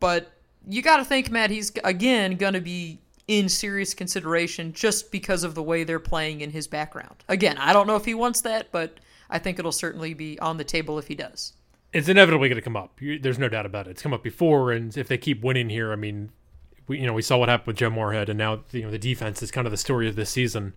[0.00, 0.32] But
[0.66, 5.44] you got to think, Matt, he's again going to be in serious consideration just because
[5.44, 7.24] of the way they're playing in his background.
[7.28, 8.98] Again, I don't know if he wants that, but
[9.30, 11.52] I think it'll certainly be on the table if he does.
[11.92, 12.98] It's inevitably going to come up.
[13.00, 13.92] There's no doubt about it.
[13.92, 16.30] It's come up before, and if they keep winning here, I mean,
[16.88, 18.98] we you know we saw what happened with Joe Moorhead, and now you know the
[18.98, 20.72] defense is kind of the story of this season.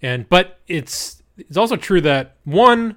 [0.00, 2.96] And but it's it's also true that one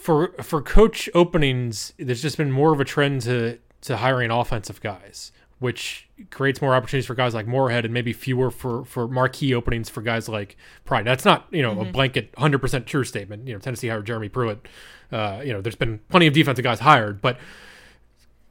[0.00, 4.80] for for coach openings, there's just been more of a trend to to hiring offensive
[4.80, 9.54] guys, which creates more opportunities for guys like Moorhead and maybe fewer for for marquee
[9.54, 11.02] openings for guys like Pry.
[11.02, 13.46] That's not you know a blanket 100% true statement.
[13.46, 14.66] You know Tennessee hired Jeremy Pruitt.
[15.12, 17.38] Uh, you know there's been plenty of defensive guys hired, but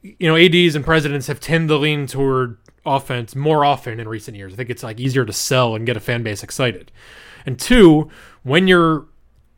[0.02, 4.36] you know ads and presidents have tended to lean toward offense more often in recent
[4.36, 4.52] years.
[4.52, 6.92] I think it's like easier to sell and get a fan base excited.
[7.46, 8.10] And two,
[8.42, 9.06] when you're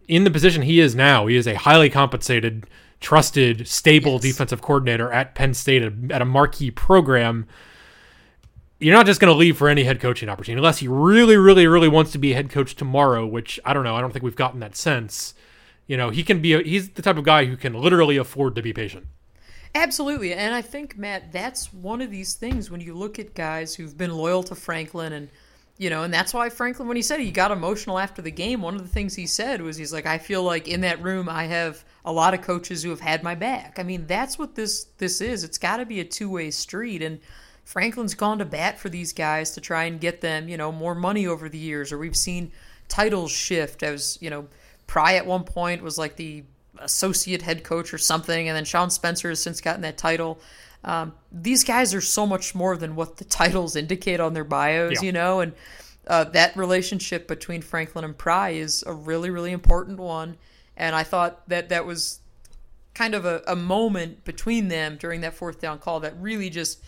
[0.08, 2.66] in the position he is now, he is a highly compensated,
[3.00, 4.22] trusted, stable Yes.
[4.22, 7.46] defensive coordinator at Penn State at, a marquee program.
[8.78, 11.66] You're not just going to leave for any head coaching opportunity unless he really, really,
[11.66, 13.24] really wants to be a head coach tomorrow.
[13.26, 13.94] Which I don't know.
[13.94, 15.34] I don't think we've gotten that sense.
[15.86, 16.52] You know, he can be.
[16.54, 19.06] A, he's the type of guy who can literally afford to be patient.
[19.74, 20.34] Absolutely.
[20.34, 23.96] And I think, Matt, that's one of these things when you look at guys who've
[23.96, 25.30] been loyal to Franklin and
[25.78, 28.60] you know, and that's why Franklin, when he said he got emotional after the game,
[28.60, 31.28] one of the things he said was he's like, I feel like in that room
[31.28, 33.78] I have a lot of coaches who have had my back.
[33.78, 35.44] I mean, that's what this this is.
[35.44, 37.20] It's got to be a two way street, and
[37.64, 40.94] Franklin's gone to bat for these guys to try and get them, you know, more
[40.94, 41.90] money over the years.
[41.90, 42.52] Or we've seen
[42.88, 44.46] titles shift as you know,
[44.86, 46.44] Pry at one point was like the
[46.78, 50.38] associate head coach or something, and then Sean Spencer has since gotten that title.
[50.84, 54.94] Um, these guys are so much more than what the titles indicate on their bios,
[54.94, 55.06] Yeah.
[55.06, 55.52] you know, and
[56.06, 60.36] uh, that relationship between Franklin and Pry is a really, really important one.
[60.76, 62.18] And I thought that that was
[62.94, 66.82] kind of a, a moment between them during that fourth down call that really just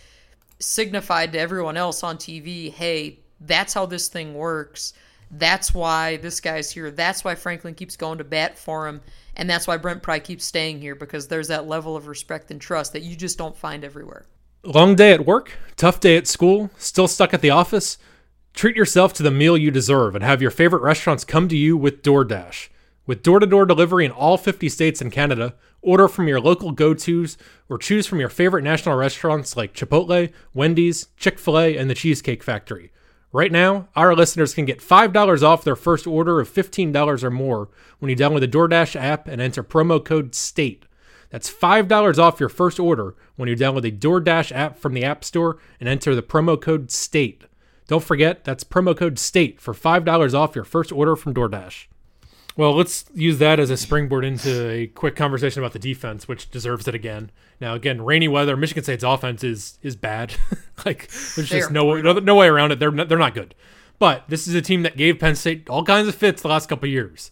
[0.59, 4.93] signified to everyone else on TV, hey, that's how this thing works.
[5.31, 6.91] That's why this guy's here.
[6.91, 9.01] That's why Franklin keeps going to bat for him.
[9.35, 12.61] And that's why Brent Pry keeps staying here because there's that level of respect and
[12.61, 14.25] trust that you just don't find everywhere.
[14.63, 17.97] Long day at work, tough day at school, still stuck at the office?
[18.53, 21.75] Treat yourself to the meal you deserve and have your favorite restaurants come to you
[21.75, 22.69] with DoorDash.
[23.05, 26.71] With door to door delivery in all 50 states and Canada, order from your local
[26.71, 27.37] go tos
[27.69, 31.93] or choose from your favorite national restaurants like Chipotle, Wendy's, Chick fil A, and the
[31.93, 32.91] Cheesecake Factory.
[33.35, 37.67] Right now, our listeners can get $5 off their first order of $15 or more
[37.99, 40.85] when you download the DoorDash app and enter promo code STATE.
[41.31, 45.25] That's $5 off your first order when you download the DoorDash app from the App
[45.25, 47.43] Store and enter the promo code STATE.
[47.87, 51.87] Don't forget, that's promo code STATE for $5 off your first order from DoorDash.
[52.57, 56.49] Well, let's use that as a springboard into a quick conversation about the defense, which
[56.49, 57.31] deserves it again.
[57.59, 60.35] Now, again, rainy weather, Michigan State's offense is is bad.
[60.85, 62.79] like there's They just no, no no way around it.
[62.79, 63.55] They're not, they're not good.
[63.99, 66.69] But this is a team that gave Penn State all kinds of fits the last
[66.69, 67.31] couple of years,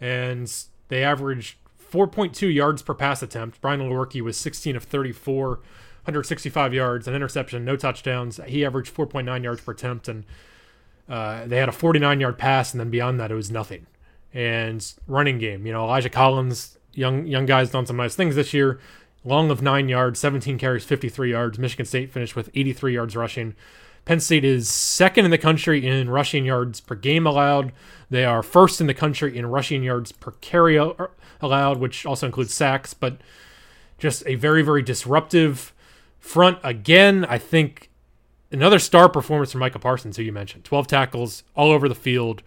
[0.00, 0.50] and
[0.88, 1.56] they averaged
[1.92, 3.60] 4.2 yards per pass attempt.
[3.60, 8.40] Brian Lewerke was 16 of 34, 165 yards, an interception, no touchdowns.
[8.46, 10.24] He averaged 4.9 yards per attempt, and
[11.08, 13.86] uh, they had a 49 yard pass, and then beyond that, it was nothing.
[14.34, 18.54] And running game, you know, Elijah Collins, young young guy's done some nice things this
[18.54, 18.80] year.
[19.24, 21.58] Long of nine yards, 17 carries, 53 yards.
[21.58, 23.54] Michigan State finished with 83 yards rushing.
[24.04, 27.72] Penn State is second in the country in rushing yards per game allowed.
[28.10, 32.26] They are first in the country in rushing yards per carry er, allowed, which also
[32.26, 33.18] includes sacks, but
[33.98, 35.72] just a very, very disruptive
[36.18, 36.58] front.
[36.64, 37.90] Again, I think
[38.50, 42.42] another star performance from Micah Parsons, who you mentioned 12 tackles all over the field.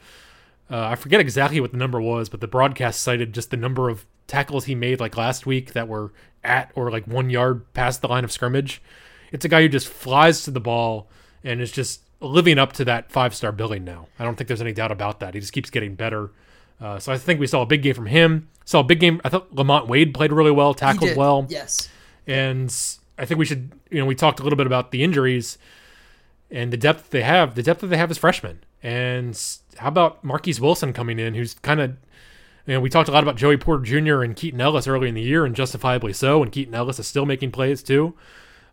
[0.69, 3.89] Uh, I forget exactly what the number was, but the broadcast cited just the number
[3.89, 6.11] of tackles he made like last week that were
[6.43, 8.81] at or like one yard past the line of scrimmage.
[9.31, 11.07] It's a guy who just flies to the ball
[11.43, 14.07] and is just living up to that five star billing now.
[14.17, 15.33] I don't think there's any doubt about that.
[15.35, 16.31] He just keeps getting better.
[16.81, 18.47] Uh, so I think we saw a big game from him.
[18.65, 19.21] Saw a big game.
[19.23, 21.87] I thought Lamont Wade played really well, tackled well Yes.
[22.25, 22.73] and
[23.17, 25.57] I think we should, you know, we talked a little bit about the injuries
[26.49, 27.55] and the depth they have.
[27.55, 29.35] The depth that they have as freshmen, and
[29.77, 31.97] how about Marquise Wilson coming in, who's kind of,
[32.67, 34.21] you know, we talked a lot about Joey Porter Jr.
[34.21, 36.43] and Keaton Ellis early in the year, and justifiably so.
[36.43, 38.13] And Keaton Ellis is still making plays too.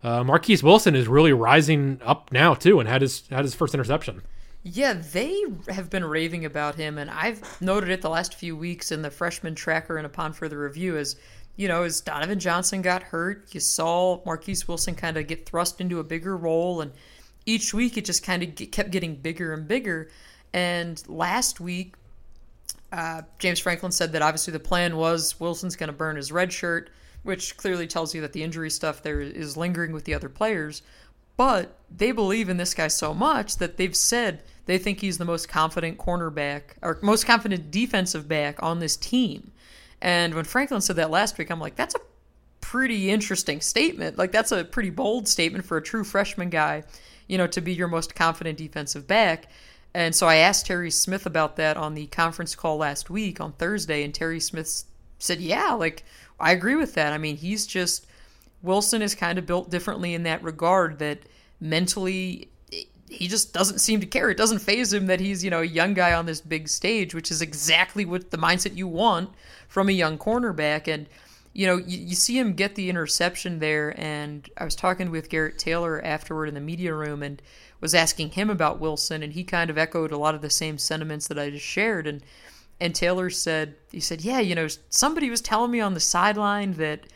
[0.03, 3.72] Uh, Marquise Wilson is really rising up now too, and had his had his first
[3.72, 4.20] interception.
[4.62, 8.92] Yeah, they have been raving about him, and I've noted it the last few weeks
[8.92, 10.98] in the freshman tracker and upon further review.
[10.98, 11.16] As
[11.57, 15.81] you know, as Donovan Johnson got hurt, you saw Marquise Wilson kind of get thrust
[15.81, 16.92] into a bigger role, and
[17.46, 20.11] each week it just kind of get, kept getting bigger and bigger.
[20.52, 21.94] And last week,
[22.92, 26.52] uh, James Franklin said that obviously the plan was Wilson's going to burn his red
[26.52, 26.90] shirt,
[27.22, 30.83] which clearly tells you that the injury stuff there is lingering with the other players.
[31.37, 35.24] But they believe in this guy so much that they've said they think he's the
[35.24, 39.52] most confident cornerback or most confident defensive back on this team.
[40.00, 42.00] And when Franklin said that last week, I'm like, that's a
[42.61, 44.18] pretty interesting statement.
[44.18, 46.85] Like that's a pretty bold statement for a true freshman guy,
[47.33, 49.47] you know, to be your most confident defensive back.
[49.95, 53.53] And so I asked Terry Smith about that on the conference call last week on
[53.53, 54.85] Thursday, and Terry Smith
[55.18, 56.05] said, "Yeah, like
[56.38, 57.14] I agree with that.
[57.14, 58.07] I mean, he's just
[58.61, 61.21] Wilson is kind of built differently in that regard that
[61.59, 62.49] mentally
[63.09, 64.29] he just doesn't seem to care.
[64.29, 67.14] It doesn't phase him that he's, you know, a young guy on this big stage,
[67.14, 69.31] which is exactly what the mindset you want
[69.68, 70.87] from a young cornerback.
[70.87, 71.07] And,
[71.53, 73.99] you know, you, you see him get the interception there.
[74.01, 77.43] And I was talking with Garrett Taylor afterward in the media room and
[77.81, 79.23] was asking him about Wilson.
[79.23, 82.07] And he kind of echoed a lot of the same sentiments that I just shared.
[82.07, 82.23] And,
[82.81, 86.73] and Taylor said, he said, yeah, you know, somebody was telling me on the sideline
[86.75, 87.07] that,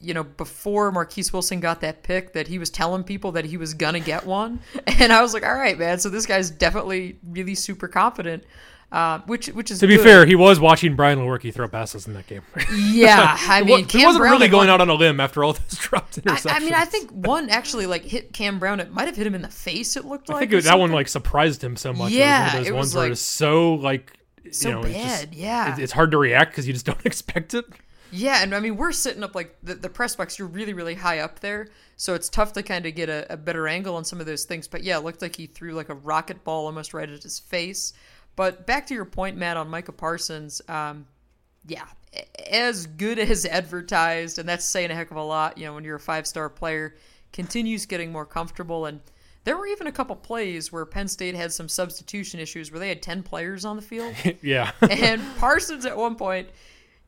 [0.00, 3.56] you know, before Marquise Wilson got that pick, that he was telling people that he
[3.56, 4.60] was gonna get one,
[4.98, 5.98] and I was like, all right, man.
[5.98, 8.44] So this guy's definitely really super confident,
[8.92, 10.04] uh, which which is To be good.
[10.04, 12.42] fair, he was watching Brian Lewerke throw passes in that game.
[12.74, 15.52] Yeah, I mean, he wasn't Brown really going one- out on a limb after all
[15.54, 16.50] those dropped interceptions.
[16.50, 18.80] I, I mean, I think one actually like hit Cam Brown.
[18.80, 19.96] It might have hit him in the face.
[19.96, 20.36] It looked like.
[20.36, 22.12] I think it, that one like surprised him so much.
[22.12, 24.12] Yeah, it was one of those it was, like, so like
[24.52, 27.04] so you know, it's just- yeah, it- it's hard to react because you just don't
[27.04, 27.64] expect it.
[28.12, 30.38] Yeah, and I mean we're sitting up like the, the press box.
[30.38, 33.36] You're really really high up there, so it's tough to kind of get a, a
[33.36, 34.68] better angle on some of those things.
[34.68, 37.40] But yeah, it looked like he threw like a rocket ball almost right at his
[37.40, 37.92] face.
[38.36, 40.60] But back to your point, Matt, on Micah Parsons.
[40.68, 41.06] Um,
[41.66, 41.86] yeah,
[42.50, 45.58] as good as advertised, and that's saying a heck of a lot.
[45.58, 46.94] You know, when you're a five star player,
[47.32, 48.86] continues getting more comfortable.
[48.86, 49.00] And
[49.44, 52.88] there were even a couple plays where Penn State had some substitution issues where they
[52.88, 54.14] had 10 players on the field.
[54.42, 54.72] yeah.
[54.90, 56.48] and Parsons at one point,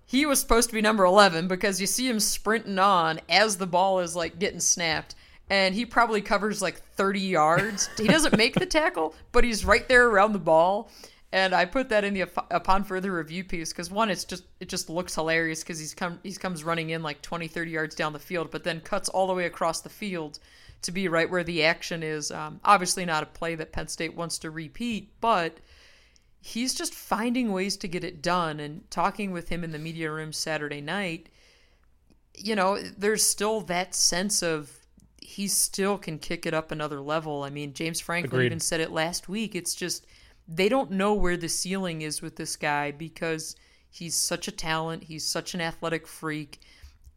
[0.07, 3.67] he was supposed to be number 11 because you see him sprinting on as the
[3.67, 5.14] ball is like getting snapped.
[5.51, 7.88] And he probably covers like 30 yards.
[7.97, 10.91] He doesn't make the tackle, but he's right there around the ball.
[11.31, 14.69] And I put that in the upon further review piece because one, it's just it
[14.71, 18.14] just looks hilarious because he's come he comes running in like 20, 30 yards down
[18.14, 20.38] the field, but then cuts all the way across the field
[20.83, 22.31] to be right where the action is.
[22.31, 25.59] Um, obviously, not a play that Penn State wants to repeat, but
[26.41, 28.59] he's just finding ways to get it done.
[28.61, 31.29] And talking with him in the media room Saturday night,
[32.35, 34.73] you know, there's still that sense of
[35.21, 37.43] he still can kick it up another level.
[37.43, 38.47] I mean, James Franklin Agreed.
[38.47, 39.55] even said it last week.
[39.55, 40.07] It's just
[40.49, 43.55] they don't know where the ceiling is with this guy because
[43.91, 45.05] he's such a talent.
[45.05, 46.61] He's such an athletic freak.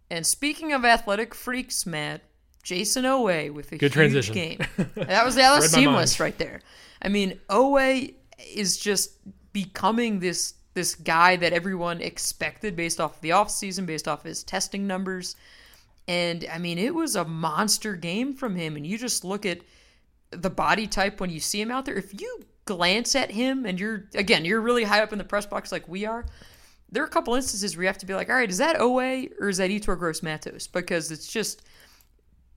[0.10, 2.22] And speaking of athletic freaks, Matt,
[2.64, 4.34] Jayson Oweh with a Good huge transition.
[4.34, 4.60] game.
[4.96, 6.62] That was that was seamless right there.
[7.02, 8.14] I mean, Oweh
[8.54, 9.12] is just
[9.54, 14.44] becoming this this guy that everyone expected based off of the offseason, based off his
[14.44, 15.36] testing numbers.
[16.08, 18.76] And I mean, it was a monster game from him.
[18.76, 19.60] And you just look at
[20.32, 21.98] the body type when you see him out there.
[21.98, 25.46] If you glance at him and you're again you're really high up in the press
[25.46, 26.26] box like we are
[26.92, 28.78] there are a couple instances where you have to be like all right is that
[28.78, 30.68] Oweh or is that Yetur Gross Matos?
[30.68, 31.64] Because it's just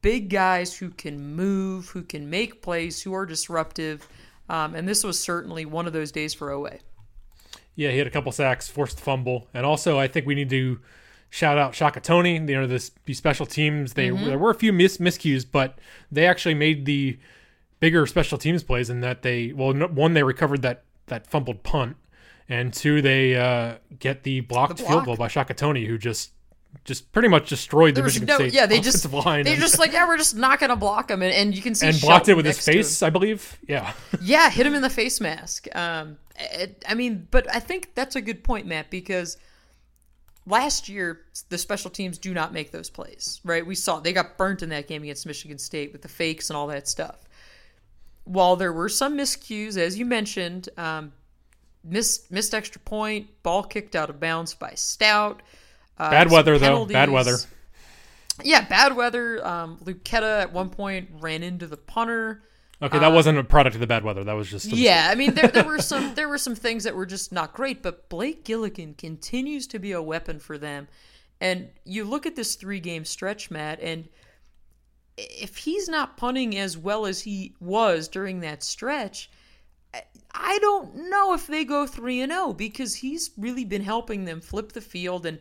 [0.02, 4.06] big guys who can move who can make plays who are disruptive
[4.50, 6.78] um, and this was certainly one of those days for Oweh
[7.74, 10.80] yeah he had a couple sacks forced fumble and also I think we need to
[11.30, 13.94] shout out Shaka Toney you know this these special teams.
[13.94, 14.26] They mm-hmm.
[14.26, 15.78] there were a few mis- miscues but
[16.12, 17.18] they actually made the
[17.84, 21.94] bigger special teams plays in that they well one they recovered that that fumbled punt
[22.48, 24.90] and two they uh, get the blocked the block.
[24.90, 26.32] field goal by Shaka Toney who just
[26.84, 29.92] just pretty much destroyed the Michigan no, State yeah they just line they just like
[29.92, 32.34] yeah we're just not gonna block him and, and you can see and blocked it
[32.34, 33.58] with his face I believe?
[33.68, 33.92] Yeah.
[34.22, 35.68] Yeah hit him in the face mask.
[35.76, 39.36] Um it, I mean but I think that's a good point Matt because
[40.46, 41.20] last year
[41.50, 43.66] the special teams do not make those plays right?
[43.66, 46.56] We saw they got burnt in that game against Michigan State with the fakes and
[46.56, 47.18] all that stuff
[48.24, 51.12] while there were some miscues, as you mentioned, um,
[51.82, 55.42] missed missed extra point, ball kicked out of bounds by Stout.
[55.98, 56.86] Uh, bad weather though.
[56.86, 57.36] Bad weather.
[58.42, 59.46] Yeah, bad weather.
[59.46, 62.42] Um, Luketa at one point ran into the punter.
[62.82, 64.24] Okay, that um, wasn't a product of the bad weather.
[64.24, 65.08] That was just yeah.
[65.10, 67.82] I mean, there, there were some there were some things that were just not great,
[67.82, 70.88] but Blake Gillikin continues to be a weapon for them.
[71.40, 74.08] And you look at this three game stretch, Matt, and
[75.16, 79.30] if he's not punting as well as he was during that stretch,
[80.32, 84.40] I don't know if they go 3 and 0 because he's really been helping them
[84.40, 85.38] flip the field and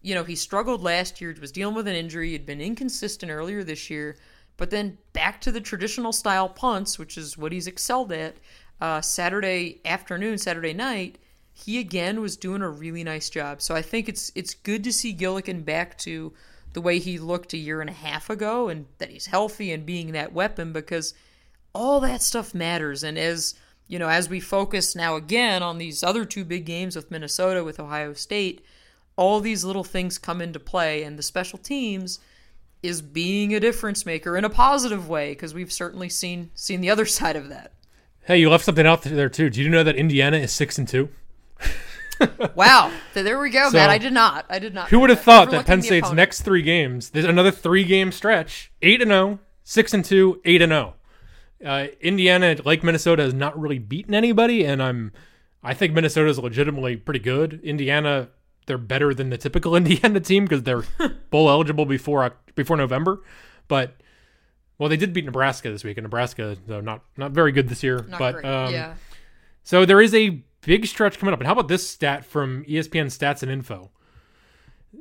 [0.00, 3.64] you know, he struggled last year, was dealing with an injury, had been inconsistent earlier
[3.64, 4.16] this year,
[4.56, 8.36] but then back to the traditional style punts, which is what he's excelled at.
[8.80, 11.18] Uh, Saturday afternoon, Saturday night,
[11.52, 13.60] he again was doing a really nice job.
[13.60, 16.32] So I think it's it's good to see Gillikin back to
[16.78, 19.84] the way he looked a year and a half ago and that he's healthy and
[19.84, 21.12] being that weapon because
[21.74, 23.02] all that stuff matters.
[23.02, 23.56] And as
[23.88, 27.64] you know, as we focus now again on these other two big games with Minnesota,
[27.64, 28.64] with Ohio State,
[29.16, 32.20] all these little things come into play, and the special teams
[32.80, 36.90] is being a difference maker in a positive way because we've certainly seen seen the
[36.90, 37.72] other side of that.
[38.20, 39.50] Hey, you left something out there too.
[39.50, 41.08] Do you know that Indiana is six and two?
[42.54, 42.90] Wow.
[43.14, 43.90] So there we go, so, Matt.
[43.90, 44.46] I did not.
[44.48, 44.88] I did not.
[44.88, 48.72] Who would have thought that Penn State's next three games, there's another three game stretch,
[48.82, 50.94] 8 and 0, 6 and 2, 8 and 0.
[51.64, 55.12] Uh, Indiana, like Minnesota, has not really beaten anybody, and I'm,
[55.62, 57.60] I think Minnesota is legitimately pretty good.
[57.64, 58.28] Indiana,
[58.66, 60.84] they're better than the typical Indiana team because they're
[61.30, 63.22] bowl eligible before before November,
[63.66, 63.94] but
[64.78, 67.82] well, they did beat Nebraska this week, and Nebraska, though not not very good this
[67.82, 68.06] year.
[68.08, 68.94] Not but um, yeah.
[69.64, 71.40] So there is a Big stretch coming up.
[71.40, 73.90] And how about this stat from ESPN Stats and Info?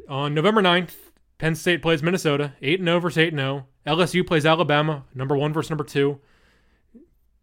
[0.08, 0.94] On November 9th,
[1.38, 3.68] Penn State plays Minnesota, 8 0 versus 8 0.
[3.86, 6.20] LSU plays Alabama, number one versus number two.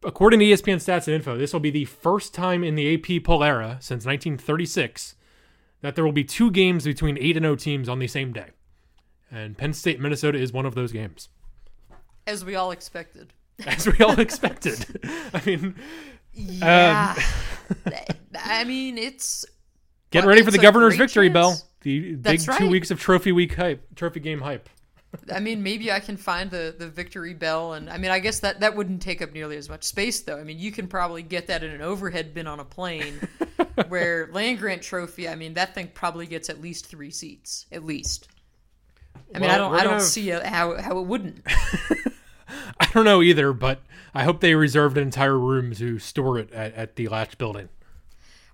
[0.02, 3.24] According to ESPN Stats and Info, this will be the first time in the AP
[3.24, 5.14] poll era since 1936
[5.80, 8.50] that there will be two games between 8 0 teams on the same day.
[9.30, 11.28] And Penn State, Minnesota is one of those games.
[12.26, 13.32] As we all expected.
[13.66, 15.00] As we all expected.
[15.34, 15.74] I mean,
[16.34, 17.14] yeah.
[17.16, 17.92] Um,
[18.42, 19.44] I mean, it's
[20.10, 21.34] getting ready for the governor's victory chance.
[21.34, 21.68] bell.
[21.82, 22.58] The That's big right.
[22.58, 24.68] two weeks of trophy week hype, trophy game hype.
[25.32, 28.40] I mean, maybe I can find the, the victory bell, and I mean, I guess
[28.40, 30.38] that that wouldn't take up nearly as much space, though.
[30.38, 33.20] I mean, you can probably get that in an overhead bin on a plane,
[33.88, 35.28] where land grant trophy.
[35.28, 38.28] I mean, that thing probably gets at least three seats, at least.
[39.34, 41.44] I mean, well, I don't, I don't see how how it wouldn't.
[42.92, 43.80] don't know either, but
[44.14, 47.68] I hope they reserved an entire room to store it at, at the Lasch building.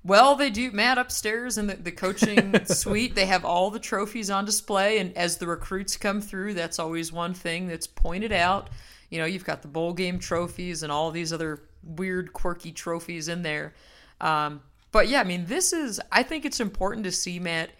[0.02, 0.70] Well, they do.
[0.70, 4.98] Matt upstairs in the, the coaching suite, they have all the trophies on display.
[4.98, 8.70] And as the recruits come through, that's always one thing that's pointed out.
[9.10, 13.28] You know, you've got the bowl game trophies and all these other weird, quirky trophies
[13.28, 13.74] in there.
[14.20, 14.62] Um,
[14.92, 17.70] but yeah, I mean, this is, I think it's important to see, Matt,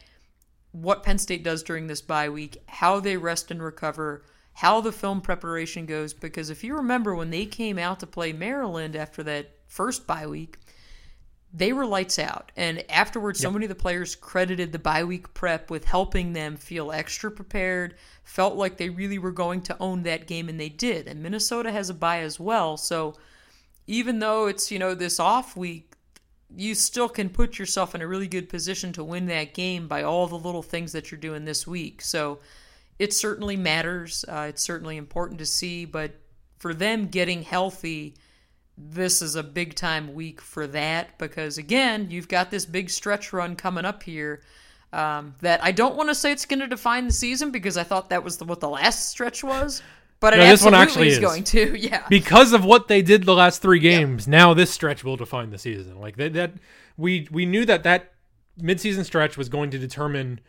[0.73, 4.23] what Penn State does during this bye week, how they rest and recover,
[4.61, 6.13] how the film preparation goes.
[6.13, 10.27] Because if you remember when they came out to play Maryland after that first bye
[10.27, 10.59] week,
[11.51, 12.53] they were lights out.
[12.59, 13.49] And afterwards, yep.
[13.49, 17.31] so many of the players credited the bye week prep with helping them feel extra
[17.31, 21.09] prepared, felt like they really were going to own that game, and they did.
[21.09, 22.77] And Minnesota has a bye as well.
[22.77, 23.15] So
[23.87, 25.95] even though it's, you know, this off week,
[26.55, 30.03] you still can put yourself in a really good position to win that game by
[30.03, 32.03] all the little things that you're doing this week.
[32.03, 32.41] So
[33.01, 34.27] it certainly matters.
[34.29, 35.87] Uh, it's certainly important to see.
[35.87, 36.13] But
[36.59, 38.15] for them getting healthy,
[38.77, 43.33] this is a big time week for that because, again, you've got this big stretch
[43.33, 44.43] run coming up here.
[44.93, 47.85] Um, that I don't want to say it's going to define the season because I
[47.85, 49.83] thought that was the, what the last stretch was.
[50.19, 52.07] But no, this one actually is, is, going to, yeah.
[52.11, 55.59] Because of what they did the last three games, now this stretch will define the
[55.59, 55.99] season.
[55.99, 56.53] Like that, that
[56.99, 58.13] we we knew that that
[58.61, 60.41] midseason stretch was going to determine,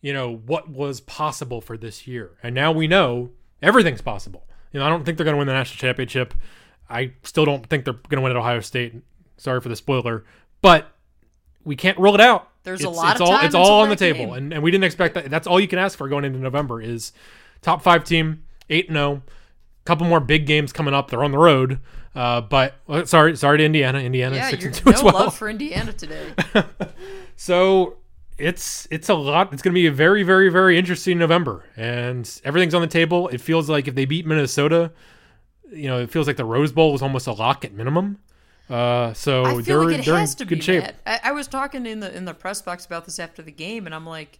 [0.00, 3.30] you know, what was possible for this year, and now we know
[3.62, 4.46] everything's possible.
[4.72, 6.34] You know, I don't think they're going to win the national championship.
[6.90, 8.94] I still don't think they're going to win at Ohio State.
[9.36, 10.24] Sorry for the spoiler,
[10.62, 10.88] but
[11.64, 12.48] we can't rule it out.
[12.64, 14.14] There's it's, a lot it's of all, time It's all on the game.
[14.14, 15.30] table, and, and we didn't expect that.
[15.30, 17.12] That's all you can ask for going into November is
[17.62, 19.22] top five team, eight zero.
[19.26, 19.32] Oh,
[19.84, 21.08] couple more big games coming up.
[21.08, 21.80] They're on the road,
[22.14, 24.00] uh, but well, sorry, sorry to Indiana.
[24.00, 25.14] Indiana yeah, six and two no as well.
[25.14, 26.34] love for Indiana today.
[27.36, 27.96] so
[28.38, 29.52] it's it's a lot.
[29.52, 33.28] It's going to be a very very very interesting November, and everything's on the table.
[33.28, 34.92] It feels like if they beat Minnesota,
[35.72, 38.18] you know, it feels like the Rose Bowl was almost a lock at minimum.
[38.70, 40.84] Uh, so I feel they're, like it they're has to good be shape.
[41.06, 43.86] I, I, was talking in the in the press box about this after the game,
[43.86, 44.38] and I'm like,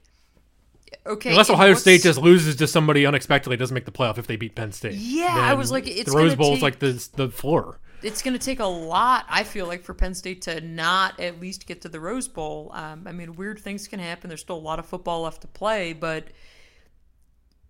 [1.06, 4.36] okay, unless Ohio State just loses to somebody unexpectedly, doesn't make the playoff if they
[4.36, 4.94] beat Penn State.
[4.94, 7.78] Yeah, I was like, it's the Rose Bowl is like the the floor.
[8.02, 11.40] It's going to take a lot, I feel like, for Penn State to not at
[11.40, 12.70] least get to the Rose Bowl.
[12.72, 14.28] Um, I mean, weird things can happen.
[14.28, 16.28] There's still a lot of football left to play, but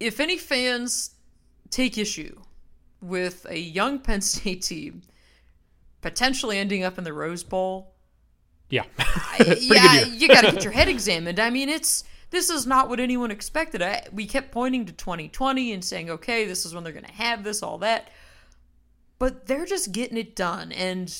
[0.00, 1.10] if any fans
[1.70, 2.38] take issue
[3.00, 5.02] with a young Penn State team
[6.00, 7.94] potentially ending up in the Rose Bowl,
[8.70, 8.84] yeah,
[9.58, 11.40] yeah, you got to get your head examined.
[11.40, 13.80] I mean, it's this is not what anyone expected.
[13.80, 17.12] I, we kept pointing to 2020 and saying, okay, this is when they're going to
[17.12, 18.10] have this, all that.
[19.18, 20.72] But they're just getting it done.
[20.72, 21.12] And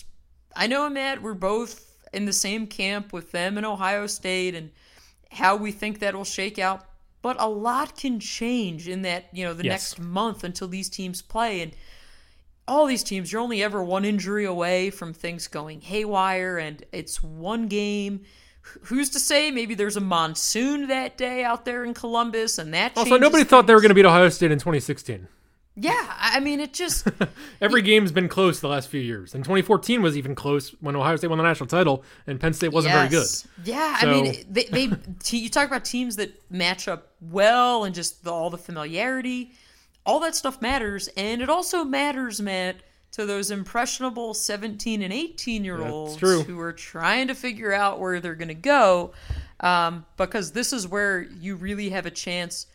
[0.54, 4.70] I know, Matt, we're both in the same camp with them in Ohio State and
[5.30, 6.84] how we think that will shake out.
[7.20, 9.72] But a lot can change in that, you know, the yes.
[9.72, 11.60] next month until these teams play.
[11.62, 11.72] And
[12.68, 17.22] all these teams, you're only ever one injury away from things going haywire, and it's
[17.22, 18.24] one game
[18.84, 22.94] who's to say maybe there's a monsoon that day out there in Columbus and that
[22.96, 23.48] also nobody things.
[23.48, 25.26] thought they were going to beat Ohio State in 2016
[25.80, 27.08] yeah I mean it just
[27.60, 31.16] every game's been close the last few years and 2014 was even close when Ohio
[31.16, 33.10] State won the national title and Penn State wasn't yes.
[33.10, 34.90] very good yeah so, I mean they, they
[35.30, 39.52] you talk about teams that match up well and just the, all the familiarity
[40.04, 42.76] all that stuff matters and it also matters Matt
[43.12, 48.20] to those impressionable 17 and 18 year olds who are trying to figure out where
[48.20, 49.12] they're going to go
[49.60, 52.66] um, because this is where you really have a chance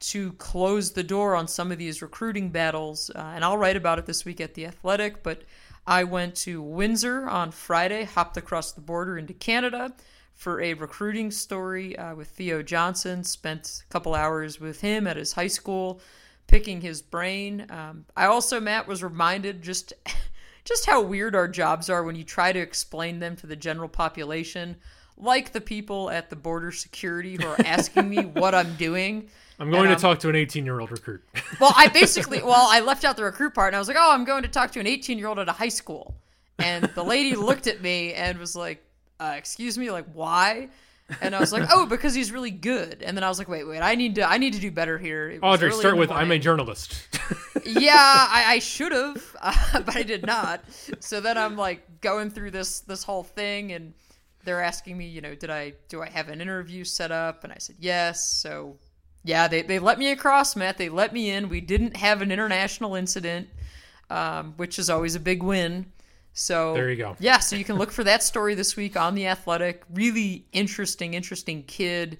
[0.00, 3.10] to close the door on some of these recruiting battles.
[3.14, 5.42] Uh, and I'll write about it this week at The Athletic, but
[5.86, 9.92] I went to Windsor on Friday, hopped across the border into Canada
[10.34, 15.16] for a recruiting story uh, with Theo Johnson, spent a couple hours with him at
[15.18, 16.00] his high school
[16.46, 17.66] picking his brain.
[17.70, 19.92] Um, I also, Matt, was reminded just
[20.64, 23.88] just how weird our jobs are when you try to explain them to the general
[23.88, 24.76] population,
[25.22, 29.28] like the people at the border security who are asking me what I'm doing.
[29.58, 31.22] I'm going to talk to an 18 year old recruit.
[31.60, 34.12] well, I basically, well, I left out the recruit part and I was like, oh,
[34.12, 36.14] I'm going to talk to an 18 year old at a high school.
[36.58, 38.84] And the lady looked at me and was like,
[39.18, 40.68] uh, excuse me, like, why?
[41.20, 43.02] And I was like, oh, because he's really good.
[43.02, 44.96] And then I was like, wait, wait, I need to, I need to do better
[44.96, 45.38] here.
[45.42, 46.94] Audrey, start with, I'm a journalist.
[47.64, 50.62] yeah, I, I should have, uh, but I did not.
[51.00, 53.94] So then I'm like going through this, this whole thing, and
[54.44, 57.44] they're asking me, you know, did I, do I have an interview set up?
[57.44, 58.24] And I said yes.
[58.24, 58.76] So
[59.22, 60.78] yeah, they they let me across, Matt.
[60.78, 61.48] They let me in.
[61.48, 63.48] We didn't have an international incident,
[64.08, 65.86] um, which is always a big win.
[66.32, 67.16] So there you go.
[67.18, 69.82] Yeah, so you can look for that story this week on the Athletic.
[69.92, 72.18] Really interesting, interesting kid.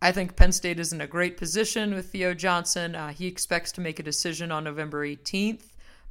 [0.00, 2.96] I think Penn State is in a great position with Theo Johnson.
[2.96, 5.64] Uh, he expects to make a decision on November 18th,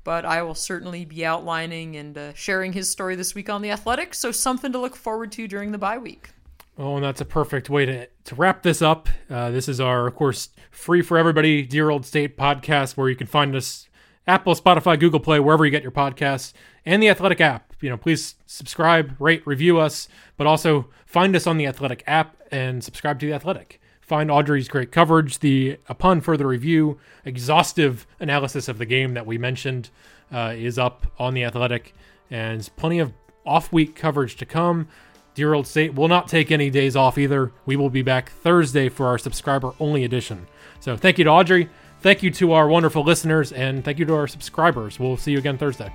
[0.04, 3.72] but I will certainly be outlining and uh, sharing his story this week on The
[3.72, 6.30] Athletic, so something to look forward to during the bye week.
[6.78, 9.10] Oh, and that's a perfect way to, to wrap this up.
[9.30, 13.16] Uh, this is our, of course, free for everybody Dear Old State podcast, where you
[13.16, 13.90] can find us
[14.28, 16.54] Apple, Spotify, Google Play, wherever you get your podcasts,
[16.86, 17.74] and the Athletic app.
[17.82, 22.38] You know, please subscribe, rate, review us, but also find us on the Athletic app
[22.52, 23.81] and subscribe to the Athletic.
[24.12, 29.38] Find Audrey's great coverage, the upon further review, exhaustive analysis of the game that we
[29.38, 29.90] mentioned
[30.34, 31.94] uh, is up on the Athletic,
[32.30, 33.14] and plenty of
[33.46, 34.90] off week coverage to come.
[35.34, 37.54] Dear Old State will not take any days off either.
[37.66, 40.46] We will be back Thursday for our subscriber only edition.
[40.82, 41.70] So thank you to Audrey.
[42.02, 45.00] Thank you to our wonderful listeners and thank you to our subscribers.
[45.00, 45.90] We'll see you again Thursday.